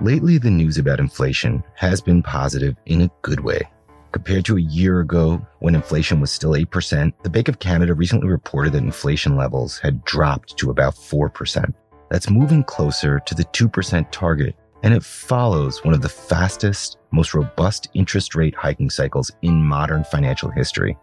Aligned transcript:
Lately, 0.00 0.38
the 0.38 0.48
news 0.48 0.78
about 0.78 1.00
inflation 1.00 1.64
has 1.74 2.00
been 2.00 2.22
positive 2.22 2.76
in 2.86 3.00
a 3.00 3.10
good 3.22 3.40
way. 3.40 3.62
Compared 4.12 4.44
to 4.44 4.56
a 4.56 4.60
year 4.60 5.00
ago, 5.00 5.44
when 5.58 5.74
inflation 5.74 6.20
was 6.20 6.30
still 6.30 6.52
8%, 6.52 7.12
the 7.24 7.28
Bank 7.28 7.48
of 7.48 7.58
Canada 7.58 7.94
recently 7.94 8.28
reported 8.28 8.74
that 8.74 8.84
inflation 8.84 9.34
levels 9.34 9.78
had 9.78 10.04
dropped 10.04 10.56
to 10.58 10.70
about 10.70 10.94
4%. 10.94 11.74
That's 12.10 12.30
moving 12.30 12.62
closer 12.62 13.18
to 13.26 13.34
the 13.34 13.42
2% 13.46 14.06
target, 14.12 14.54
and 14.84 14.94
it 14.94 15.02
follows 15.02 15.84
one 15.84 15.94
of 15.94 16.02
the 16.02 16.08
fastest, 16.08 16.98
most 17.10 17.34
robust 17.34 17.88
interest 17.94 18.36
rate 18.36 18.54
hiking 18.54 18.90
cycles 18.90 19.32
in 19.42 19.64
modern 19.64 20.04
financial 20.04 20.50
history. 20.52 20.96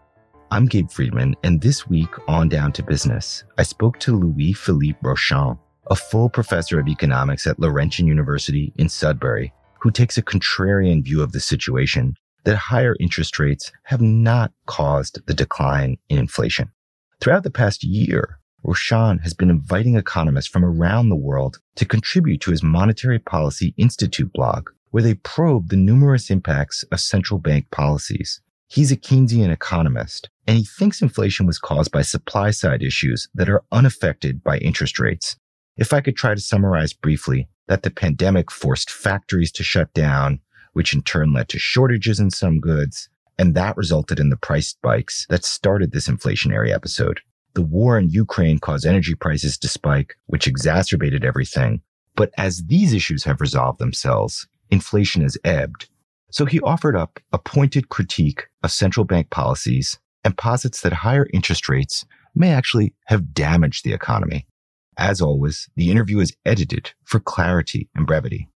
I'm 0.52 0.68
Gabe 0.68 0.90
Friedman, 0.90 1.36
and 1.44 1.60
this 1.60 1.86
week 1.86 2.16
on 2.30 2.48
Down 2.48 2.72
to 2.72 2.82
Business, 2.84 3.44
I 3.58 3.64
spoke 3.64 4.00
to 4.00 4.18
Louis 4.18 4.54
Philippe 4.54 5.00
Rochon, 5.04 5.60
a 5.88 5.96
full 5.96 6.30
professor 6.30 6.80
of 6.80 6.88
economics 6.88 7.46
at 7.46 7.60
Laurentian 7.60 8.08
University 8.08 8.74
in 8.78 8.90
Sudbury, 8.90 9.54
who 9.80 9.92
takes 9.92 10.18
a 10.18 10.24
contrarian 10.24 11.04
view 11.04 11.22
of 11.22 11.32
the 11.32 11.40
situation 11.40 12.16
that 12.44 12.56
higher 12.56 12.96
interest 13.00 13.38
rates 13.40 13.72
have 13.84 14.02
not 14.02 14.52
caused 14.66 15.26
the 15.28 15.34
decline 15.34 15.98
in 16.10 16.18
inflation. 16.18 16.72
Throughout 17.20 17.44
the 17.44 17.52
past 17.52 17.84
year, 17.84 18.40
Rochon 18.66 19.22
has 19.22 19.34
been 19.34 19.50
inviting 19.50 19.96
economists 19.96 20.48
from 20.48 20.66
around 20.66 21.10
the 21.10 21.16
world 21.16 21.60
to 21.76 21.86
contribute 21.86 22.42
to 22.42 22.52
his 22.52 22.64
Monetary 22.64 23.20
Policy 23.20 23.74
Institute 23.78 24.32
blog, 24.34 24.70
where 24.90 25.04
they 25.04 25.14
probe 25.14 25.70
the 25.70 25.76
numerous 25.76 26.30
impacts 26.30 26.84
of 26.92 27.00
central 27.00 27.40
bank 27.40 27.70
policies. 27.72 28.42
He's 28.68 28.92
a 28.92 28.98
Keynesian 28.98 29.52
economist, 29.52 30.30
and 30.48 30.58
he 30.58 30.64
thinks 30.64 31.02
inflation 31.02 31.46
was 31.46 31.60
caused 31.60 31.92
by 31.92 32.02
supply 32.02 32.50
side 32.50 32.82
issues 32.82 33.28
that 33.36 33.50
are 33.50 33.64
unaffected 33.72 34.44
by 34.44 34.58
interest 34.58 35.00
rates. 35.00 35.36
If 35.78 35.92
I 35.92 36.00
could 36.00 36.16
try 36.16 36.34
to 36.34 36.42
summarize 36.42 36.94
briefly, 36.94 37.50
that 37.68 37.84
the 37.84 37.92
pandemic 37.92 38.50
forced 38.50 38.90
factories 38.90 39.52
to 39.54 39.64
shut 39.64 39.94
down, 39.94 40.40
which 40.72 40.94
in 40.94 41.02
turn 41.02 41.34
led 41.34 41.50
to 41.50 41.60
shortages 41.60 42.20
in 42.20 42.32
some 42.32 42.62
goods, 42.62 43.10
and 43.38 43.56
that 43.56 43.76
resulted 43.76 44.20
in 44.20 44.30
the 44.30 44.38
price 44.38 44.70
spikes 44.70 45.26
that 45.30 45.44
started 45.44 45.92
this 45.92 46.08
inflationary 46.08 46.74
episode. 46.74 47.20
The 47.56 47.62
war 47.62 47.98
in 47.98 48.10
Ukraine 48.10 48.60
caused 48.60 48.86
energy 48.86 49.16
prices 49.16 49.58
to 49.58 49.68
spike, 49.68 50.16
which 50.28 50.48
exacerbated 50.48 51.26
everything. 51.26 51.82
But 52.16 52.32
as 52.38 52.64
these 52.68 52.94
issues 52.94 53.26
have 53.26 53.42
resolved 53.42 53.80
themselves, 53.80 54.48
inflation 54.70 55.24
has 55.24 55.38
ebbed. 55.44 55.90
So 56.32 56.46
he 56.46 56.62
offered 56.62 56.96
up 56.96 57.20
a 57.34 57.38
pointed 57.38 57.90
critique 57.90 58.48
of 58.64 58.72
central 58.72 59.06
bank 59.06 59.30
policies 59.30 60.00
and 60.24 60.38
posits 60.38 60.82
that 60.82 60.94
higher 60.94 61.28
interest 61.34 61.68
rates 61.68 62.06
may 62.34 62.52
actually 62.52 62.94
have 63.08 63.34
damaged 63.34 63.84
the 63.84 63.94
economy. 63.94 64.48
As 64.98 65.22
always, 65.22 65.70
the 65.76 65.92
interview 65.92 66.20
is 66.20 66.36
edited 66.46 66.94
for 67.04 67.20
clarity 67.20 67.90
and 67.96 68.08
brevity. 68.08 68.50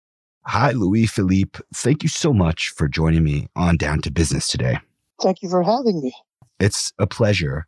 Hi, 0.47 0.71
Louis 0.71 1.07
Philippe. 1.07 1.61
Thank 1.75 2.03
you 2.03 2.09
so 2.09 2.33
much 2.33 2.71
for 2.71 2.89
joining 2.89 3.25
me 3.25 3.49
on 3.55 3.77
Down 3.77 4.01
to 4.03 4.11
Business 4.11 4.49
today. 4.49 4.79
Thank 5.21 5.43
you 5.43 5.51
for 5.51 5.63
having 5.63 6.01
me. 6.01 6.13
It's 6.61 6.93
a 6.99 7.07
pleasure. 7.07 7.67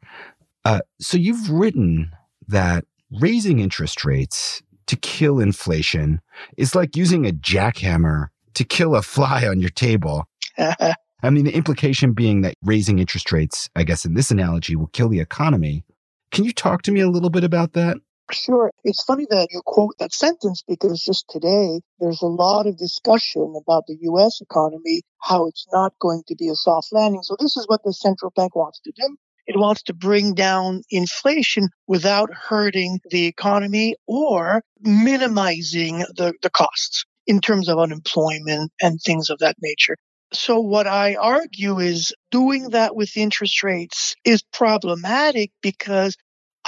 Uh, 0.64 0.80
so 1.00 1.16
you've 1.16 1.50
written 1.50 2.12
that 2.48 2.84
raising 3.20 3.58
interest 3.58 4.04
rates 4.04 4.62
to 4.86 4.96
kill 4.96 5.40
inflation 5.40 6.20
is 6.56 6.74
like 6.74 6.96
using 6.96 7.26
a 7.26 7.32
jackhammer 7.32 8.28
to 8.54 8.64
kill 8.64 8.94
a 8.94 9.02
fly 9.02 9.46
on 9.46 9.60
your 9.60 9.70
table. 9.70 10.24
I 10.58 11.30
mean, 11.30 11.44
the 11.44 11.54
implication 11.54 12.12
being 12.12 12.40
that 12.42 12.54
raising 12.62 12.98
interest 12.98 13.30
rates, 13.30 13.68
I 13.76 13.84
guess 13.84 14.04
in 14.04 14.14
this 14.14 14.30
analogy, 14.30 14.74
will 14.74 14.88
kill 14.88 15.08
the 15.08 15.20
economy. 15.20 15.84
Can 16.30 16.44
you 16.44 16.52
talk 16.52 16.82
to 16.82 16.92
me 16.92 17.00
a 17.00 17.10
little 17.10 17.30
bit 17.30 17.44
about 17.44 17.72
that? 17.74 17.98
Sure. 18.32 18.70
It's 18.84 19.02
funny 19.04 19.26
that 19.30 19.48
you 19.50 19.60
quote 19.64 19.94
that 19.98 20.12
sentence 20.12 20.62
because 20.66 21.02
just 21.02 21.28
today 21.28 21.80
there's 21.98 22.22
a 22.22 22.26
lot 22.26 22.66
of 22.66 22.76
discussion 22.76 23.54
about 23.56 23.84
the 23.86 23.96
US 24.02 24.40
economy, 24.40 25.02
how 25.20 25.46
it's 25.46 25.66
not 25.72 25.92
going 26.00 26.22
to 26.28 26.34
be 26.36 26.48
a 26.48 26.54
soft 26.54 26.88
landing. 26.92 27.22
So 27.22 27.36
this 27.38 27.56
is 27.56 27.66
what 27.66 27.82
the 27.84 27.92
central 27.92 28.32
bank 28.34 28.54
wants 28.54 28.80
to 28.84 28.92
do. 28.94 29.16
It 29.46 29.58
wants 29.58 29.82
to 29.84 29.94
bring 29.94 30.34
down 30.34 30.82
inflation 30.90 31.70
without 31.88 32.30
hurting 32.32 33.00
the 33.10 33.26
economy 33.26 33.96
or 34.06 34.62
minimizing 34.80 35.98
the, 36.16 36.34
the 36.42 36.50
costs 36.50 37.04
in 37.26 37.40
terms 37.40 37.68
of 37.68 37.78
unemployment 37.78 38.70
and 38.80 39.00
things 39.00 39.28
of 39.28 39.38
that 39.40 39.56
nature. 39.60 39.96
So 40.32 40.60
what 40.60 40.86
I 40.86 41.16
argue 41.16 41.80
is 41.80 42.12
doing 42.30 42.70
that 42.70 42.94
with 42.94 43.16
interest 43.16 43.64
rates 43.64 44.14
is 44.24 44.42
problematic 44.52 45.50
because 45.60 46.16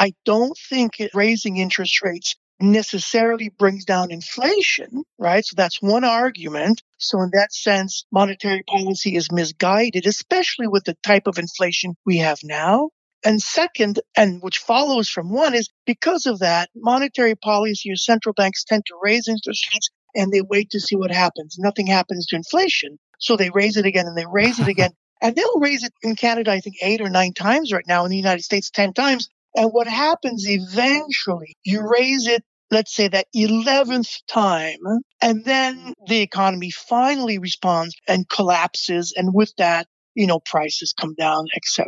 I 0.03 0.15
don't 0.25 0.59
think 0.69 0.95
raising 1.15 1.59
interest 1.59 2.03
rates 2.03 2.35
necessarily 2.59 3.51
brings 3.51 3.85
down 3.85 4.11
inflation, 4.11 5.05
right? 5.17 5.45
So 5.45 5.55
that's 5.57 5.81
one 5.81 6.03
argument. 6.03 6.83
So 6.99 7.23
in 7.23 7.31
that 7.35 7.53
sense, 7.53 8.05
monetary 8.11 8.65
policy 8.65 9.15
is 9.15 9.31
misguided, 9.31 10.05
especially 10.07 10.67
with 10.67 10.83
the 10.83 10.97
type 11.05 11.29
of 11.29 11.39
inflation 11.39 11.95
we 12.05 12.17
have 12.17 12.39
now. 12.43 12.91
And 13.25 13.41
second, 13.41 14.01
and 14.17 14.43
which 14.43 14.59
follows 14.59 15.09
from 15.09 15.31
one 15.31 15.55
is 15.55 15.69
because 15.87 16.27
of 16.27 16.41
that, 16.41 16.69
monetary 16.75 17.37
policy 17.37 17.93
or 17.93 17.97
central 17.97 18.33
banks 18.33 18.65
tend 18.65 18.85
to 18.87 18.99
raise 19.01 19.29
interest 19.29 19.73
rates 19.73 19.89
and 20.17 20.33
they 20.33 20.41
wait 20.41 20.71
to 20.71 20.81
see 20.81 20.97
what 20.97 21.13
happens. 21.13 21.59
Nothing 21.61 21.87
happens 21.87 22.27
to 22.27 22.37
inflation. 22.37 22.99
So 23.21 23.37
they 23.37 23.51
raise 23.51 23.77
it 23.77 23.87
again 23.87 24.09
and 24.09 24.19
they 24.19 24.27
raise 24.27 24.59
it 24.59 24.67
again. 24.77 24.91
And 25.21 25.37
they'll 25.37 25.61
raise 25.61 25.85
it 25.85 25.93
in 26.03 26.17
Canada, 26.17 26.51
I 26.51 26.59
think, 26.59 26.75
eight 26.83 27.01
or 27.01 27.09
nine 27.09 27.35
times 27.35 27.73
right 27.73 27.87
now. 27.87 28.05
In 28.05 28.11
the 28.11 28.17
United 28.17 28.43
States, 28.43 28.69
10 28.71 28.95
times. 28.95 29.29
And 29.55 29.71
what 29.71 29.87
happens 29.87 30.45
eventually, 30.49 31.57
you 31.65 31.87
raise 31.87 32.27
it, 32.27 32.43
let's 32.71 32.95
say 32.95 33.09
that 33.09 33.27
11th 33.37 34.23
time, 34.29 34.79
and 35.21 35.45
then 35.45 35.95
the 36.07 36.21
economy 36.21 36.71
finally 36.71 37.39
responds 37.39 37.95
and 38.09 38.29
collapses. 38.29 39.13
And 39.17 39.35
with 39.35 39.53
that, 39.59 39.87
you 40.15 40.27
know, 40.27 40.41
prices 40.41 40.95
come 40.99 41.15
down, 41.15 41.47
etc. 41.57 41.87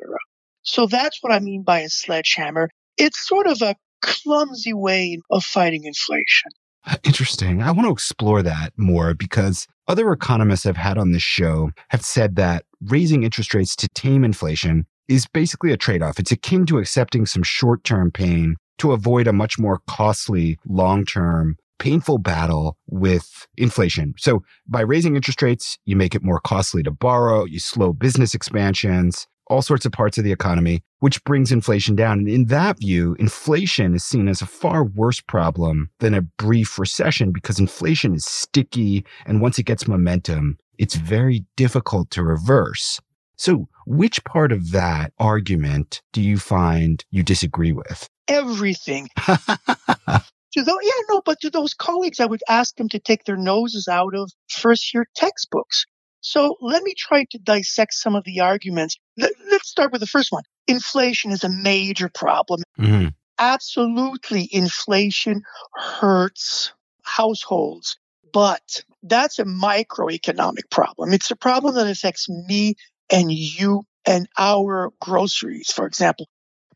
So 0.62 0.86
that's 0.86 1.18
what 1.22 1.32
I 1.32 1.40
mean 1.40 1.62
by 1.62 1.80
a 1.80 1.88
sledgehammer. 1.88 2.68
It's 2.96 3.26
sort 3.26 3.46
of 3.46 3.60
a 3.62 3.76
clumsy 4.02 4.72
way 4.72 5.18
of 5.30 5.42
fighting 5.42 5.84
inflation. 5.84 6.50
Uh, 6.86 6.96
interesting. 7.04 7.62
I 7.62 7.70
want 7.70 7.86
to 7.86 7.92
explore 7.92 8.42
that 8.42 8.72
more 8.76 9.14
because 9.14 9.66
other 9.88 10.12
economists 10.12 10.66
I've 10.66 10.76
had 10.76 10.98
on 10.98 11.12
this 11.12 11.22
show 11.22 11.70
have 11.88 12.04
said 12.04 12.36
that 12.36 12.64
raising 12.82 13.22
interest 13.22 13.54
rates 13.54 13.74
to 13.76 13.88
tame 13.88 14.22
inflation 14.22 14.86
is 15.08 15.26
basically 15.26 15.72
a 15.72 15.76
trade 15.76 16.02
off. 16.02 16.18
It's 16.18 16.32
akin 16.32 16.66
to 16.66 16.78
accepting 16.78 17.26
some 17.26 17.42
short 17.42 17.84
term 17.84 18.10
pain 18.10 18.56
to 18.78 18.92
avoid 18.92 19.26
a 19.26 19.32
much 19.32 19.58
more 19.58 19.80
costly 19.86 20.58
long 20.66 21.04
term 21.04 21.56
painful 21.78 22.18
battle 22.18 22.78
with 22.86 23.46
inflation. 23.56 24.14
So 24.16 24.42
by 24.66 24.80
raising 24.80 25.16
interest 25.16 25.42
rates, 25.42 25.78
you 25.84 25.96
make 25.96 26.14
it 26.14 26.22
more 26.22 26.40
costly 26.40 26.82
to 26.84 26.90
borrow, 26.90 27.44
you 27.44 27.58
slow 27.58 27.92
business 27.92 28.34
expansions, 28.34 29.26
all 29.48 29.62
sorts 29.62 29.84
of 29.84 29.92
parts 29.92 30.16
of 30.16 30.24
the 30.24 30.32
economy, 30.32 30.82
which 31.00 31.22
brings 31.24 31.52
inflation 31.52 31.94
down. 31.94 32.20
And 32.20 32.28
in 32.28 32.46
that 32.46 32.78
view, 32.78 33.14
inflation 33.18 33.94
is 33.94 34.04
seen 34.04 34.28
as 34.28 34.40
a 34.40 34.46
far 34.46 34.84
worse 34.84 35.20
problem 35.20 35.90
than 35.98 36.14
a 36.14 36.22
brief 36.22 36.78
recession 36.78 37.32
because 37.32 37.58
inflation 37.58 38.14
is 38.14 38.24
sticky. 38.24 39.04
And 39.26 39.40
once 39.40 39.58
it 39.58 39.64
gets 39.64 39.88
momentum, 39.88 40.58
it's 40.78 40.94
very 40.94 41.44
difficult 41.56 42.10
to 42.10 42.22
reverse. 42.22 43.00
So, 43.36 43.68
which 43.86 44.24
part 44.24 44.52
of 44.52 44.72
that 44.72 45.12
argument 45.18 46.02
do 46.12 46.20
you 46.20 46.38
find 46.38 47.04
you 47.10 47.22
disagree 47.22 47.72
with? 47.72 48.08
Everything. 48.28 49.08
to 49.26 50.62
those, 50.62 50.78
yeah, 50.82 51.02
no, 51.10 51.22
but 51.24 51.40
to 51.40 51.50
those 51.50 51.74
colleagues, 51.74 52.20
I 52.20 52.26
would 52.26 52.42
ask 52.48 52.76
them 52.76 52.88
to 52.90 52.98
take 52.98 53.24
their 53.24 53.36
noses 53.36 53.88
out 53.88 54.14
of 54.14 54.30
first 54.48 54.94
year 54.94 55.06
textbooks. 55.14 55.86
So 56.20 56.56
let 56.62 56.82
me 56.82 56.94
try 56.96 57.26
to 57.30 57.38
dissect 57.38 57.92
some 57.92 58.14
of 58.14 58.24
the 58.24 58.40
arguments. 58.40 58.96
Let's 59.18 59.68
start 59.68 59.92
with 59.92 60.00
the 60.00 60.06
first 60.06 60.32
one. 60.32 60.42
Inflation 60.66 61.32
is 61.32 61.44
a 61.44 61.50
major 61.50 62.08
problem. 62.08 62.62
Mm-hmm. 62.78 63.08
Absolutely, 63.38 64.48
inflation 64.50 65.42
hurts 65.74 66.72
households, 67.02 67.98
but 68.32 68.84
that's 69.02 69.38
a 69.38 69.44
microeconomic 69.44 70.70
problem. 70.70 71.12
It's 71.12 71.30
a 71.30 71.36
problem 71.36 71.74
that 71.74 71.88
affects 71.88 72.28
me 72.28 72.76
and 73.10 73.30
you 73.32 73.82
and 74.06 74.28
our 74.38 74.90
groceries, 75.00 75.70
for 75.72 75.86
example. 75.86 76.26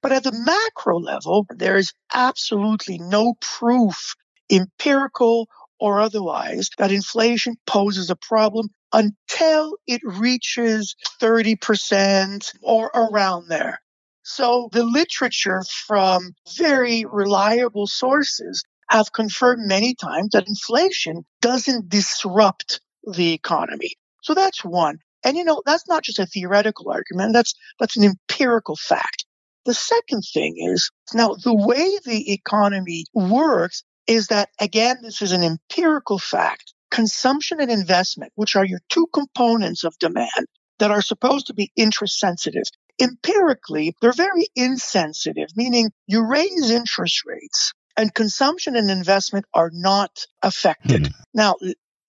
But 0.02 0.12
at 0.12 0.24
the 0.24 0.32
macro 0.32 0.98
level, 0.98 1.46
there 1.50 1.76
is 1.76 1.92
absolutely 2.12 2.98
no 2.98 3.34
proof 3.40 4.14
empirical 4.50 5.48
or 5.80 6.00
otherwise, 6.00 6.70
that 6.78 6.90
inflation 6.92 7.54
poses 7.66 8.10
a 8.10 8.16
problem 8.16 8.68
until 8.92 9.76
it 9.86 10.00
reaches 10.04 10.96
30% 11.20 12.52
or 12.62 12.86
around 12.94 13.48
there. 13.48 13.80
So 14.22 14.68
the 14.72 14.84
literature 14.84 15.62
from 15.86 16.32
very 16.56 17.04
reliable 17.10 17.86
sources 17.86 18.64
have 18.90 19.12
confirmed 19.12 19.66
many 19.66 19.94
times 19.94 20.30
that 20.32 20.48
inflation 20.48 21.24
doesn't 21.40 21.88
disrupt 21.88 22.80
the 23.04 23.32
economy. 23.32 23.92
So 24.22 24.34
that's 24.34 24.64
one. 24.64 24.98
And 25.24 25.36
you 25.36 25.44
know, 25.44 25.62
that's 25.64 25.88
not 25.88 26.04
just 26.04 26.18
a 26.18 26.26
theoretical 26.26 26.90
argument. 26.90 27.32
That's, 27.32 27.54
that's 27.78 27.96
an 27.96 28.04
empirical 28.04 28.76
fact. 28.76 29.24
The 29.64 29.74
second 29.74 30.22
thing 30.32 30.56
is 30.58 30.90
now 31.12 31.34
the 31.34 31.54
way 31.54 31.98
the 32.04 32.32
economy 32.32 33.04
works 33.12 33.82
is 34.06 34.28
that 34.28 34.48
again, 34.60 34.96
this 35.02 35.20
is 35.20 35.32
an 35.32 35.42
empirical 35.42 36.18
fact. 36.18 36.72
Consumption 36.90 37.60
and 37.60 37.70
investment, 37.70 38.32
which 38.34 38.56
are 38.56 38.64
your 38.64 38.80
two 38.88 39.06
components 39.12 39.84
of 39.84 39.98
demand 39.98 40.46
that 40.78 40.90
are 40.90 41.02
supposed 41.02 41.48
to 41.48 41.54
be 41.54 41.70
interest 41.76 42.18
sensitive. 42.18 42.64
Empirically, 43.00 43.94
they're 44.00 44.12
very 44.12 44.46
insensitive, 44.56 45.48
meaning 45.54 45.90
you 46.06 46.26
raise 46.26 46.70
interest 46.70 47.24
rates 47.26 47.74
and 47.98 48.14
consumption 48.14 48.76
and 48.76 48.90
investment 48.90 49.44
are 49.52 49.70
not 49.72 50.24
affected. 50.42 51.08
Hmm. 51.08 51.12
Now, 51.34 51.56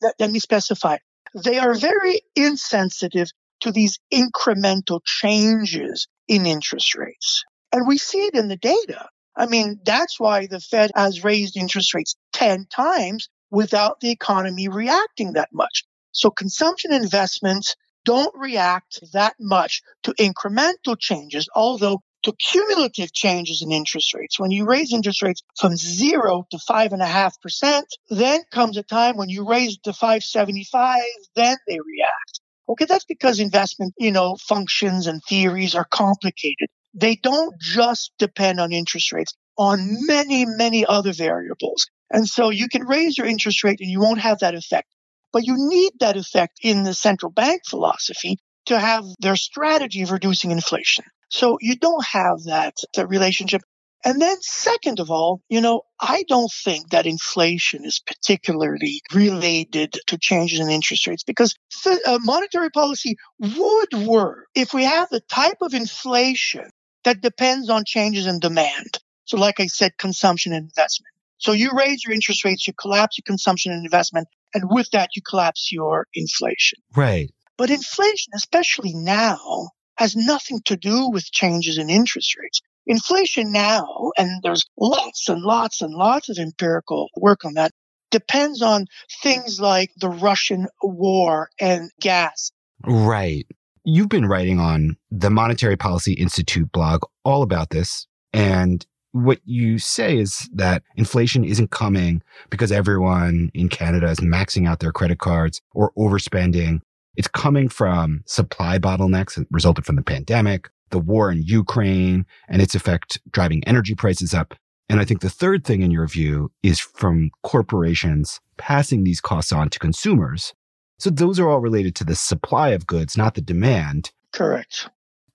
let, 0.01 0.13
let 0.19 0.31
me 0.31 0.39
specify. 0.39 0.97
They 1.35 1.59
are 1.59 1.73
very 1.73 2.21
insensitive 2.35 3.29
to 3.61 3.71
these 3.71 3.99
incremental 4.11 5.01
changes 5.05 6.07
in 6.27 6.45
interest 6.45 6.95
rates. 6.95 7.43
And 7.71 7.87
we 7.87 7.97
see 7.97 8.19
it 8.19 8.35
in 8.35 8.47
the 8.47 8.57
data. 8.57 9.09
I 9.35 9.45
mean, 9.45 9.79
that's 9.83 10.19
why 10.19 10.47
the 10.47 10.59
Fed 10.59 10.91
has 10.95 11.23
raised 11.23 11.55
interest 11.55 11.93
rates 11.93 12.15
10 12.33 12.65
times 12.65 13.29
without 13.51 13.99
the 13.99 14.11
economy 14.11 14.67
reacting 14.67 15.33
that 15.33 15.49
much. 15.53 15.85
So 16.11 16.29
consumption 16.29 16.93
investments 16.93 17.75
don't 18.05 18.33
react 18.35 18.99
that 19.13 19.35
much 19.39 19.81
to 20.03 20.13
incremental 20.13 20.97
changes, 20.97 21.47
although 21.55 22.01
to 22.23 22.33
cumulative 22.33 23.13
changes 23.13 23.61
in 23.61 23.71
interest 23.71 24.13
rates. 24.13 24.39
When 24.39 24.51
you 24.51 24.65
raise 24.65 24.93
interest 24.93 25.21
rates 25.21 25.41
from 25.57 25.75
zero 25.75 26.45
to 26.51 26.59
five 26.59 26.93
and 26.93 27.01
a 27.01 27.07
half 27.07 27.39
percent, 27.41 27.87
then 28.09 28.41
comes 28.51 28.77
a 28.77 28.83
time 28.83 29.17
when 29.17 29.29
you 29.29 29.47
raise 29.47 29.75
it 29.75 29.83
to 29.83 29.93
575, 29.93 31.01
then 31.35 31.57
they 31.67 31.79
react. 31.79 32.41
Okay, 32.67 32.85
that's 32.85 33.05
because 33.05 33.39
investment, 33.39 33.93
you 33.97 34.11
know, 34.11 34.35
functions 34.35 35.07
and 35.07 35.21
theories 35.23 35.75
are 35.75 35.87
complicated. 35.89 36.67
They 36.93 37.15
don't 37.15 37.59
just 37.59 38.11
depend 38.19 38.59
on 38.59 38.71
interest 38.73 39.11
rates, 39.11 39.33
on 39.57 39.79
many, 40.05 40.45
many 40.45 40.85
other 40.85 41.13
variables. 41.13 41.87
And 42.11 42.27
so 42.27 42.49
you 42.49 42.67
can 42.67 42.85
raise 42.85 43.17
your 43.17 43.27
interest 43.27 43.63
rate 43.63 43.79
and 43.81 43.89
you 43.89 43.99
won't 43.99 44.19
have 44.19 44.39
that 44.39 44.55
effect. 44.55 44.87
But 45.31 45.45
you 45.45 45.55
need 45.57 45.93
that 45.99 46.17
effect 46.17 46.59
in 46.61 46.83
the 46.83 46.93
central 46.93 47.31
bank 47.31 47.61
philosophy 47.67 48.37
to 48.65 48.79
have 48.79 49.05
their 49.19 49.35
strategy 49.35 50.01
of 50.01 50.11
reducing 50.11 50.51
inflation. 50.51 51.05
So 51.29 51.57
you 51.61 51.75
don't 51.75 52.05
have 52.05 52.43
that, 52.45 52.75
that 52.95 53.07
relationship. 53.07 53.61
And 54.03 54.21
then 54.21 54.37
second 54.41 54.99
of 54.99 55.11
all, 55.11 55.41
you 55.49 55.59
know, 55.59 55.81
I 55.99 56.23
don't 56.27 56.51
think 56.51 56.89
that 56.89 57.05
inflation 57.05 57.83
is 57.83 57.99
particularly 57.99 59.01
related 59.13 59.97
to 60.07 60.17
changes 60.17 60.59
in 60.59 60.69
interest 60.69 61.05
rates 61.05 61.23
because 61.23 61.53
uh, 61.85 62.19
monetary 62.21 62.69
policy 62.69 63.17
would 63.39 64.07
work 64.07 64.47
if 64.55 64.73
we 64.73 64.85
have 64.85 65.09
the 65.09 65.19
type 65.19 65.57
of 65.61 65.73
inflation 65.73 66.69
that 67.03 67.21
depends 67.21 67.69
on 67.69 67.83
changes 67.85 68.25
in 68.25 68.39
demand. 68.39 68.99
So 69.25 69.37
like 69.37 69.59
I 69.59 69.67
said, 69.67 69.97
consumption 69.97 70.53
and 70.53 70.63
investment. 70.63 71.13
So 71.37 71.51
you 71.51 71.71
raise 71.73 72.03
your 72.03 72.13
interest 72.13 72.43
rates, 72.43 72.67
you 72.67 72.73
collapse 72.73 73.17
your 73.17 73.23
consumption 73.25 73.71
and 73.71 73.85
investment, 73.85 74.27
and 74.53 74.65
with 74.69 74.89
that, 74.91 75.09
you 75.15 75.21
collapse 75.21 75.71
your 75.71 76.07
inflation. 76.13 76.79
Right. 76.95 77.31
But 77.57 77.69
inflation, 77.69 78.31
especially 78.33 78.93
now, 78.93 79.69
has 79.99 80.15
nothing 80.15 80.61
to 80.63 80.77
do 80.77 81.09
with 81.09 81.29
changes 81.29 81.77
in 81.77 81.89
interest 81.89 82.37
rates. 82.37 82.61
Inflation 82.87 83.51
now, 83.51 84.11
and 84.17 84.41
there's 84.41 84.65
lots 84.79 85.27
and 85.27 85.41
lots 85.41 85.81
and 85.81 85.93
lots 85.93 86.29
of 86.29 86.37
empirical 86.37 87.09
work 87.17 87.43
on 87.43 87.55
that, 87.55 87.71
depends 88.09 88.61
on 88.61 88.85
things 89.21 89.59
like 89.59 89.91
the 89.97 90.07
Russian 90.07 90.67
war 90.81 91.49
and 91.59 91.91
gas. 91.99 92.49
Right. 92.85 93.45
You've 93.83 94.07
been 94.07 94.25
writing 94.25 94.57
on 94.57 94.95
the 95.11 95.29
Monetary 95.29 95.75
Policy 95.75 96.13
Institute 96.13 96.71
blog 96.71 97.01
all 97.25 97.43
about 97.43 97.69
this. 97.69 98.07
And 98.31 98.85
what 99.11 99.41
you 99.43 99.79
say 99.79 100.17
is 100.17 100.49
that 100.53 100.83
inflation 100.95 101.43
isn't 101.43 101.71
coming 101.71 102.21
because 102.49 102.71
everyone 102.71 103.51
in 103.53 103.67
Canada 103.67 104.07
is 104.07 104.19
maxing 104.19 104.65
out 104.65 104.79
their 104.79 104.93
credit 104.93 105.19
cards 105.19 105.61
or 105.73 105.91
overspending. 105.97 106.79
It's 107.19 107.27
coming 107.27 107.69
from 107.69 108.23
supply 108.25 108.79
bottlenecks 108.79 109.35
that 109.35 109.45
resulted 109.51 109.85
from 109.85 109.95
the 109.95 110.01
pandemic, 110.01 110.69
the 110.89 110.97
war 110.97 111.31
in 111.31 111.43
Ukraine, 111.43 112.25
and 112.47 112.63
its 112.63 112.73
effect 112.73 113.19
driving 113.29 113.63
energy 113.67 113.93
prices 113.93 114.33
up. 114.33 114.55
And 114.89 114.99
I 114.99 115.05
think 115.05 115.21
the 115.21 115.29
third 115.29 115.63
thing 115.63 115.83
in 115.83 115.91
your 115.91 116.07
view 116.07 116.51
is 116.63 116.79
from 116.79 117.29
corporations 117.43 118.39
passing 118.57 119.03
these 119.03 119.21
costs 119.21 119.51
on 119.51 119.69
to 119.69 119.77
consumers 119.77 120.55
so 120.99 121.09
those 121.09 121.39
are 121.39 121.49
all 121.49 121.61
related 121.61 121.95
to 121.95 122.03
the 122.03 122.15
supply 122.15 122.69
of 122.69 122.85
goods, 122.85 123.17
not 123.17 123.33
the 123.33 123.41
demand. 123.41 124.11
Correct. 124.33 124.89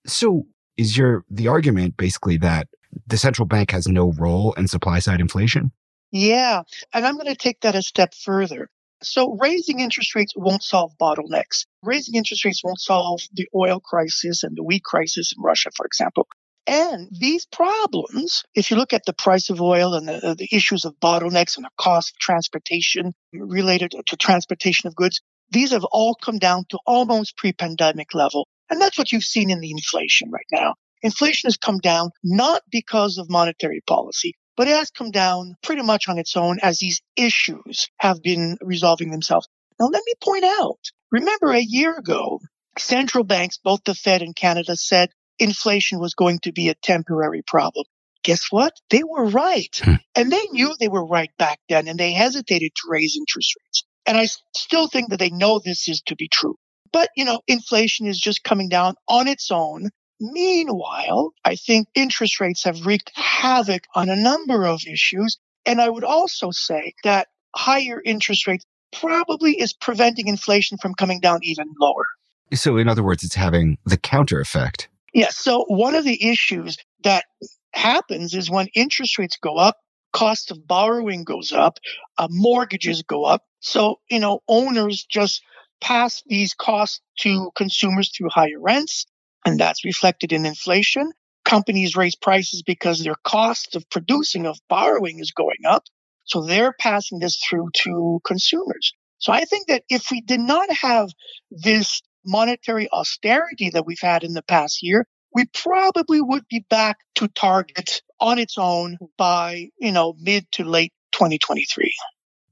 So 0.07 0.47
is 0.77 0.97
your 0.97 1.25
the 1.31 1.49
argument 1.49 1.97
basically 1.97 2.37
that 2.39 2.69
the 3.07 3.17
central 3.17 3.47
bank 3.47 3.71
has 3.71 3.89
no 3.89 4.13
role 4.13 4.53
in 4.53 4.69
supply 4.69 4.99
side 4.99 5.21
inflation? 5.21 5.73
Yeah, 6.13 6.63
and 6.93 7.05
I'm 7.05 7.15
going 7.15 7.27
to 7.27 7.35
take 7.35 7.63
that 7.63 7.75
a 7.75 7.83
step 7.83 8.15
further. 8.15 8.69
So 9.05 9.37
raising 9.41 9.81
interest 9.81 10.15
rates 10.15 10.33
won't 10.37 10.63
solve 10.63 10.93
bottlenecks. 11.01 11.67
Raising 11.83 12.15
interest 12.15 12.45
rates 12.45 12.63
won't 12.65 12.81
solve 12.81 13.21
the 13.33 13.49
oil 13.55 13.81
crisis 13.81 14.43
and 14.43 14.57
the 14.57 14.65
wheat 14.65 14.83
crisis 14.83 15.33
in 15.37 15.43
Russia, 15.43 15.71
for 15.77 15.87
example. 15.87 16.27
And 16.67 17.09
these 17.13 17.45
problems, 17.45 18.43
if 18.55 18.71
you 18.71 18.79
look 18.79 18.95
at 18.95 19.05
the 19.05 19.13
price 19.13 19.51
of 19.51 19.61
oil 19.61 19.95
and 19.95 20.09
the, 20.09 20.35
the 20.39 20.49
issues 20.51 20.87
of 20.87 20.99
bottlenecks 20.99 21.57
and 21.57 21.67
the 21.67 21.71
cost 21.79 22.13
of 22.15 22.19
transportation 22.19 23.13
related 23.33 23.95
to 24.07 24.17
transportation 24.17 24.89
of 24.89 24.97
goods, 24.97 25.21
these 25.51 25.73
have 25.73 25.85
all 25.85 26.15
come 26.15 26.39
down 26.39 26.65
to 26.71 26.79
almost 26.87 27.37
pre-pandemic 27.37 28.15
level. 28.15 28.49
And 28.71 28.81
that's 28.81 28.97
what 28.97 29.13
you've 29.13 29.25
seen 29.25 29.51
in 29.51 29.61
the 29.61 29.71
inflation 29.71 30.31
right 30.31 30.47
now. 30.51 30.75
Inflation 31.03 31.49
has 31.49 31.59
come 31.59 31.81
down 31.81 32.11
not 32.23 32.63
because 32.71 33.19
of 33.19 33.29
monetary 33.29 33.83
policy, 33.87 34.35
but 34.57 34.69
it 34.69 34.77
has 34.77 34.91
come 34.91 35.11
down 35.11 35.57
pretty 35.63 35.83
much 35.83 36.09
on 36.09 36.19
its 36.19 36.37
own 36.37 36.59
as 36.63 36.79
these 36.79 37.03
issues 37.17 37.89
have 37.99 38.23
been 38.23 38.57
resolving 38.61 39.11
themselves. 39.11 39.49
Now, 39.79 39.87
let 39.87 40.03
me 40.07 40.13
point 40.23 40.45
out, 40.45 40.79
remember 41.11 41.51
a 41.51 41.61
year 41.61 41.97
ago, 41.97 42.41
central 42.79 43.25
banks, 43.25 43.59
both 43.59 43.83
the 43.85 43.95
Fed 43.95 44.23
and 44.23 44.35
Canada 44.35 44.77
said 44.77 45.11
inflation 45.39 45.99
was 45.99 46.15
going 46.15 46.39
to 46.41 46.53
be 46.53 46.69
a 46.69 46.75
temporary 46.75 47.43
problem. 47.43 47.85
Guess 48.23 48.47
what? 48.51 48.73
They 48.91 49.03
were 49.05 49.27
right. 49.27 49.81
Hmm. 49.83 49.95
And 50.15 50.33
they 50.33 50.47
knew 50.51 50.75
they 50.79 50.89
were 50.89 51.07
right 51.07 51.31
back 51.39 51.59
then 51.69 51.89
and 51.89 51.99
they 51.99 52.13
hesitated 52.13 52.73
to 52.75 52.89
raise 52.89 53.17
interest 53.19 53.55
rates. 53.61 53.85
And 54.07 54.17
I 54.17 54.27
still 54.57 54.89
think 54.89 55.11
that 55.11 55.19
they 55.19 55.31
know 55.31 55.59
this 55.59 55.89
is 55.89 56.03
to 56.07 56.17
be 56.17 56.29
true. 56.29 56.57
But, 56.93 57.11
you 57.17 57.25
know, 57.25 57.41
inflation 57.49 58.07
is 58.07 58.19
just 58.19 58.45
coming 58.45 58.69
down 58.69 58.95
on 59.09 59.29
its 59.29 59.51
own. 59.51 59.91
Meanwhile, 60.33 61.33
I 61.45 61.57
think 61.57 61.89
interest 61.95 62.41
rates 62.41 62.65
have 62.65 62.87
wreaked 62.87 63.13
havoc 63.15 63.85
on 63.95 64.09
a 64.09 64.17
number 64.17 64.65
of 64.65 64.81
issues. 64.87 65.37
And 65.67 65.81
I 65.81 65.89
would 65.89 66.05
also 66.05 66.51
say 66.51 66.95
that 67.05 67.29
higher 67.55 68.01
interest 68.05 68.47
rates 68.47 68.65
probably 68.93 69.61
is 69.61 69.73
preventing 69.73 70.29
inflation 70.29 70.79
from 70.79 70.95
coming 70.95 71.21
down 71.21 71.41
even 71.43 71.67
lower. 71.79 72.07
So, 72.55 72.77
in 72.77 72.89
other 72.89 73.03
words, 73.03 73.25
it's 73.25 73.35
having 73.35 73.79
the 73.85 73.97
counter 73.97 74.41
effect. 74.41 74.89
Yes. 75.13 75.37
So, 75.37 75.65
one 75.69 75.95
of 75.95 76.05
the 76.05 76.31
issues 76.31 76.79
that 77.03 77.25
happens 77.73 78.35
is 78.35 78.51
when 78.51 78.69
interest 78.75 79.19
rates 79.19 79.37
go 79.37 79.57
up, 79.57 79.77
cost 80.13 80.51
of 80.51 80.67
borrowing 80.67 81.25
goes 81.25 81.53
up, 81.53 81.79
uh, 82.19 82.29
mortgages 82.31 83.03
go 83.03 83.25
up. 83.25 83.43
So, 83.61 83.97
you 84.11 84.21
know, 84.21 84.41
owners 84.49 85.05
just 85.05 85.43
pass 85.81 86.23
these 86.27 86.55
costs 86.55 87.01
to 87.21 87.51
consumers 87.57 88.11
through 88.11 88.29
higher 88.31 88.61
rents, 88.61 89.07
and 89.45 89.59
that's 89.59 89.85
reflected 89.85 90.33
in 90.33 90.47
inflation. 90.47 91.13
Companies 91.45 91.97
raise 91.97 92.17
prices 92.17 92.63
because 92.63 93.03
their 93.03 93.17
cost 93.25 93.77
of 93.77 93.89
producing, 93.91 94.47
of 94.47 94.59
borrowing 94.69 95.19
is 95.19 95.33
going 95.33 95.67
up. 95.67 95.85
So 96.25 96.43
they're 96.43 96.75
passing 96.79 97.19
this 97.19 97.39
through 97.39 97.69
to 97.83 98.21
consumers. 98.25 98.95
So 99.19 99.33
I 99.33 99.45
think 99.45 99.69
that 99.69 99.85
if 99.89 100.11
we 100.11 100.21
did 100.21 100.41
not 100.41 100.71
have 100.73 101.11
this 101.51 102.03
monetary 102.25 102.89
austerity 102.91 103.71
that 103.71 103.87
we've 103.87 104.01
had 104.01 104.25
in 104.25 104.33
the 104.33 104.43
past 104.43 104.83
year, 104.83 105.07
we 105.35 105.47
probably 105.53 106.21
would 106.21 106.47
be 106.49 106.65
back 106.71 106.99
to 107.17 107.29
target 107.29 108.03
on 108.21 108.39
its 108.39 108.57
own 108.57 108.97
by, 109.19 109.69
you 109.79 109.93
know, 109.93 110.15
mid 110.19 110.51
to 110.53 110.65
late 110.65 110.93
2023. 111.13 111.93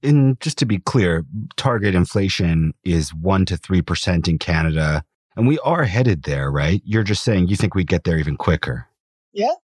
And 0.03 0.41
just 0.41 0.59
to 0.59 0.67
be 0.67 0.79
clear, 0.79 1.25
target 1.57 1.95
inflation 1.95 2.75
is 2.85 3.15
1 3.15 3.47
to 3.47 3.57
3% 3.57 4.29
in 4.29 4.39
Canada. 4.39 5.05
And 5.37 5.47
we 5.47 5.59
are 5.61 5.85
headed 5.85 6.25
there, 6.25 6.51
right? 6.51 6.83
You're 6.85 7.03
just 7.03 7.25
saying 7.25 7.49
you 7.49 7.57
think 7.57 7.75
we 7.75 7.85
get 7.85 8.05
there 8.05 8.19
even 8.19 8.37
quicker. 8.37 8.89
Yeah, 9.33 9.55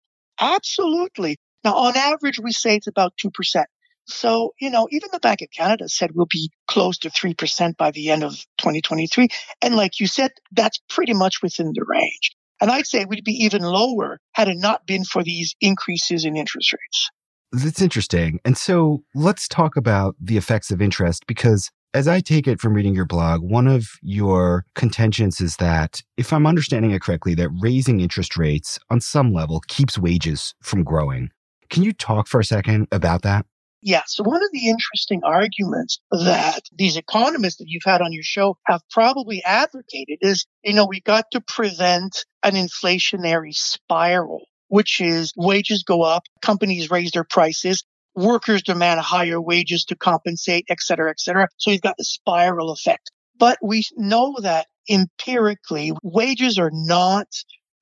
absolutely. 0.40 1.36
Now, 1.64 1.74
on 1.74 1.96
average, 1.96 2.38
we 2.38 2.52
say 2.52 2.76
it's 2.76 2.86
about 2.86 3.14
2%. 3.22 3.64
So, 4.06 4.54
you 4.58 4.70
know, 4.70 4.88
even 4.90 5.10
the 5.12 5.20
Bank 5.20 5.42
of 5.42 5.48
Canada 5.54 5.88
said 5.88 6.12
we'll 6.14 6.26
be 6.30 6.50
close 6.66 6.96
to 6.98 7.10
3% 7.10 7.76
by 7.76 7.90
the 7.90 8.10
end 8.10 8.24
of 8.24 8.32
2023. 8.58 9.28
And 9.60 9.76
like 9.76 10.00
you 10.00 10.06
said, 10.06 10.30
that's 10.52 10.80
pretty 10.88 11.12
much 11.12 11.42
within 11.42 11.72
the 11.74 11.84
range. 11.86 12.32
And 12.60 12.70
I'd 12.70 12.86
say 12.86 13.04
we'd 13.04 13.22
be 13.22 13.44
even 13.44 13.62
lower 13.62 14.18
had 14.32 14.48
it 14.48 14.56
not 14.56 14.86
been 14.86 15.04
for 15.04 15.22
these 15.22 15.54
increases 15.60 16.24
in 16.24 16.36
interest 16.36 16.72
rates. 16.72 17.10
That's 17.52 17.82
interesting. 17.82 18.40
And 18.44 18.56
so 18.56 19.04
let's 19.14 19.46
talk 19.46 19.76
about 19.76 20.16
the 20.20 20.36
effects 20.36 20.70
of 20.70 20.82
interest 20.82 21.26
because 21.26 21.70
as 21.94 22.06
I 22.06 22.20
take 22.20 22.46
it 22.46 22.60
from 22.60 22.74
reading 22.74 22.94
your 22.94 23.06
blog, 23.06 23.42
one 23.42 23.66
of 23.66 23.86
your 24.02 24.64
contentions 24.74 25.40
is 25.40 25.56
that, 25.56 26.02
if 26.16 26.32
I'm 26.32 26.46
understanding 26.46 26.90
it 26.90 27.02
correctly, 27.02 27.34
that 27.34 27.50
raising 27.60 28.00
interest 28.00 28.36
rates 28.36 28.78
on 28.90 29.00
some 29.00 29.32
level 29.32 29.60
keeps 29.68 29.98
wages 29.98 30.54
from 30.62 30.84
growing. 30.84 31.30
Can 31.70 31.82
you 31.82 31.92
talk 31.92 32.26
for 32.26 32.40
a 32.40 32.44
second 32.44 32.88
about 32.92 33.22
that? 33.22 33.46
Yeah. 33.80 34.02
So 34.06 34.24
one 34.24 34.42
of 34.42 34.50
the 34.52 34.68
interesting 34.68 35.20
arguments 35.24 36.00
that 36.10 36.62
these 36.76 36.96
economists 36.96 37.58
that 37.58 37.68
you've 37.68 37.84
had 37.84 38.02
on 38.02 38.12
your 38.12 38.24
show 38.24 38.56
have 38.66 38.82
probably 38.90 39.42
advocated 39.44 40.18
is, 40.20 40.46
you 40.64 40.74
know, 40.74 40.86
we 40.86 41.00
got 41.00 41.26
to 41.32 41.40
prevent 41.40 42.24
an 42.42 42.54
inflationary 42.54 43.54
spiral, 43.54 44.46
which 44.66 45.00
is 45.00 45.32
wages 45.36 45.84
go 45.84 46.02
up, 46.02 46.24
companies 46.42 46.90
raise 46.90 47.12
their 47.12 47.24
prices, 47.24 47.84
workers 48.18 48.62
demand 48.62 49.00
higher 49.00 49.40
wages 49.40 49.84
to 49.86 49.96
compensate, 49.96 50.64
et 50.68 50.80
cetera, 50.80 51.10
et 51.10 51.20
cetera. 51.20 51.48
So 51.56 51.70
you've 51.70 51.80
got 51.80 51.96
the 51.96 52.04
spiral 52.04 52.70
effect. 52.70 53.10
But 53.38 53.58
we 53.62 53.84
know 53.96 54.36
that 54.42 54.66
empirically, 54.90 55.92
wages 56.02 56.58
are 56.58 56.72
not 56.72 57.28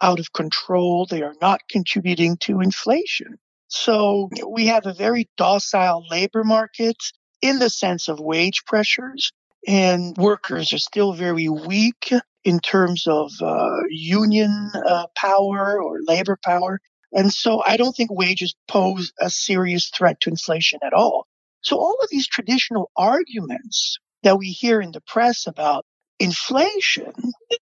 out 0.03 0.21
of 0.21 0.33
control. 0.33 1.07
They 1.07 1.23
are 1.23 1.35
not 1.41 1.61
contributing 1.71 2.37
to 2.39 2.61
inflation. 2.61 3.39
So 3.69 4.29
we 4.47 4.67
have 4.67 4.87
a 4.87 4.95
very 4.95 5.29
docile 5.37 6.05
labor 6.11 6.45
market 6.45 6.97
in 7.41 7.59
the 7.59 7.71
sense 7.71 8.09
of 8.09 8.21
wage 8.21 8.65
pressures, 8.67 9.33
and 9.67 10.17
workers 10.17 10.73
are 10.73 10.79
still 10.79 11.13
very 11.15 11.49
weak 11.49 12.13
in 12.45 12.61
terms 12.61 13.07
of 13.07 13.33
uh, 13.43 13.77
union 13.89 14.71
uh, 14.75 15.07
power 15.17 15.83
or 15.83 15.99
labor 16.07 16.39
power. 16.45 16.79
And 17.13 17.33
so 17.33 17.63
I 17.65 17.77
don't 17.77 17.95
think 17.95 18.11
wages 18.13 18.55
pose 18.69 19.13
a 19.21 19.31
serious 19.31 19.89
threat 19.89 20.21
to 20.21 20.31
inflation 20.31 20.81
at 20.85 20.93
all. 20.93 21.27
So 21.63 21.77
all 21.77 21.97
of 22.03 22.09
these 22.11 22.29
traditional 22.29 22.91
arguments 22.97 23.99
that 24.23 24.39
we 24.39 24.51
hear 24.51 24.81
in 24.81 24.93
the 24.93 25.01
press 25.01 25.47
about 25.47 25.85
inflation, 26.19 27.13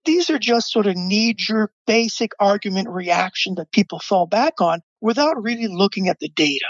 these 0.05 0.31
are 0.31 0.39
just 0.39 0.71
sort 0.71 0.87
of 0.87 0.97
knee 0.97 1.35
jerk 1.35 1.73
basic 1.87 2.33
argument 2.39 2.89
reaction 2.89 3.55
that 3.57 3.73
people 3.73 3.99
fall 3.99 4.27
back 4.27 4.61
on 4.61 4.81
without 5.01 5.43
really 5.43 5.69
looking 5.69 6.09
at 6.09 6.19
the 6.21 6.29
data. 6.29 6.67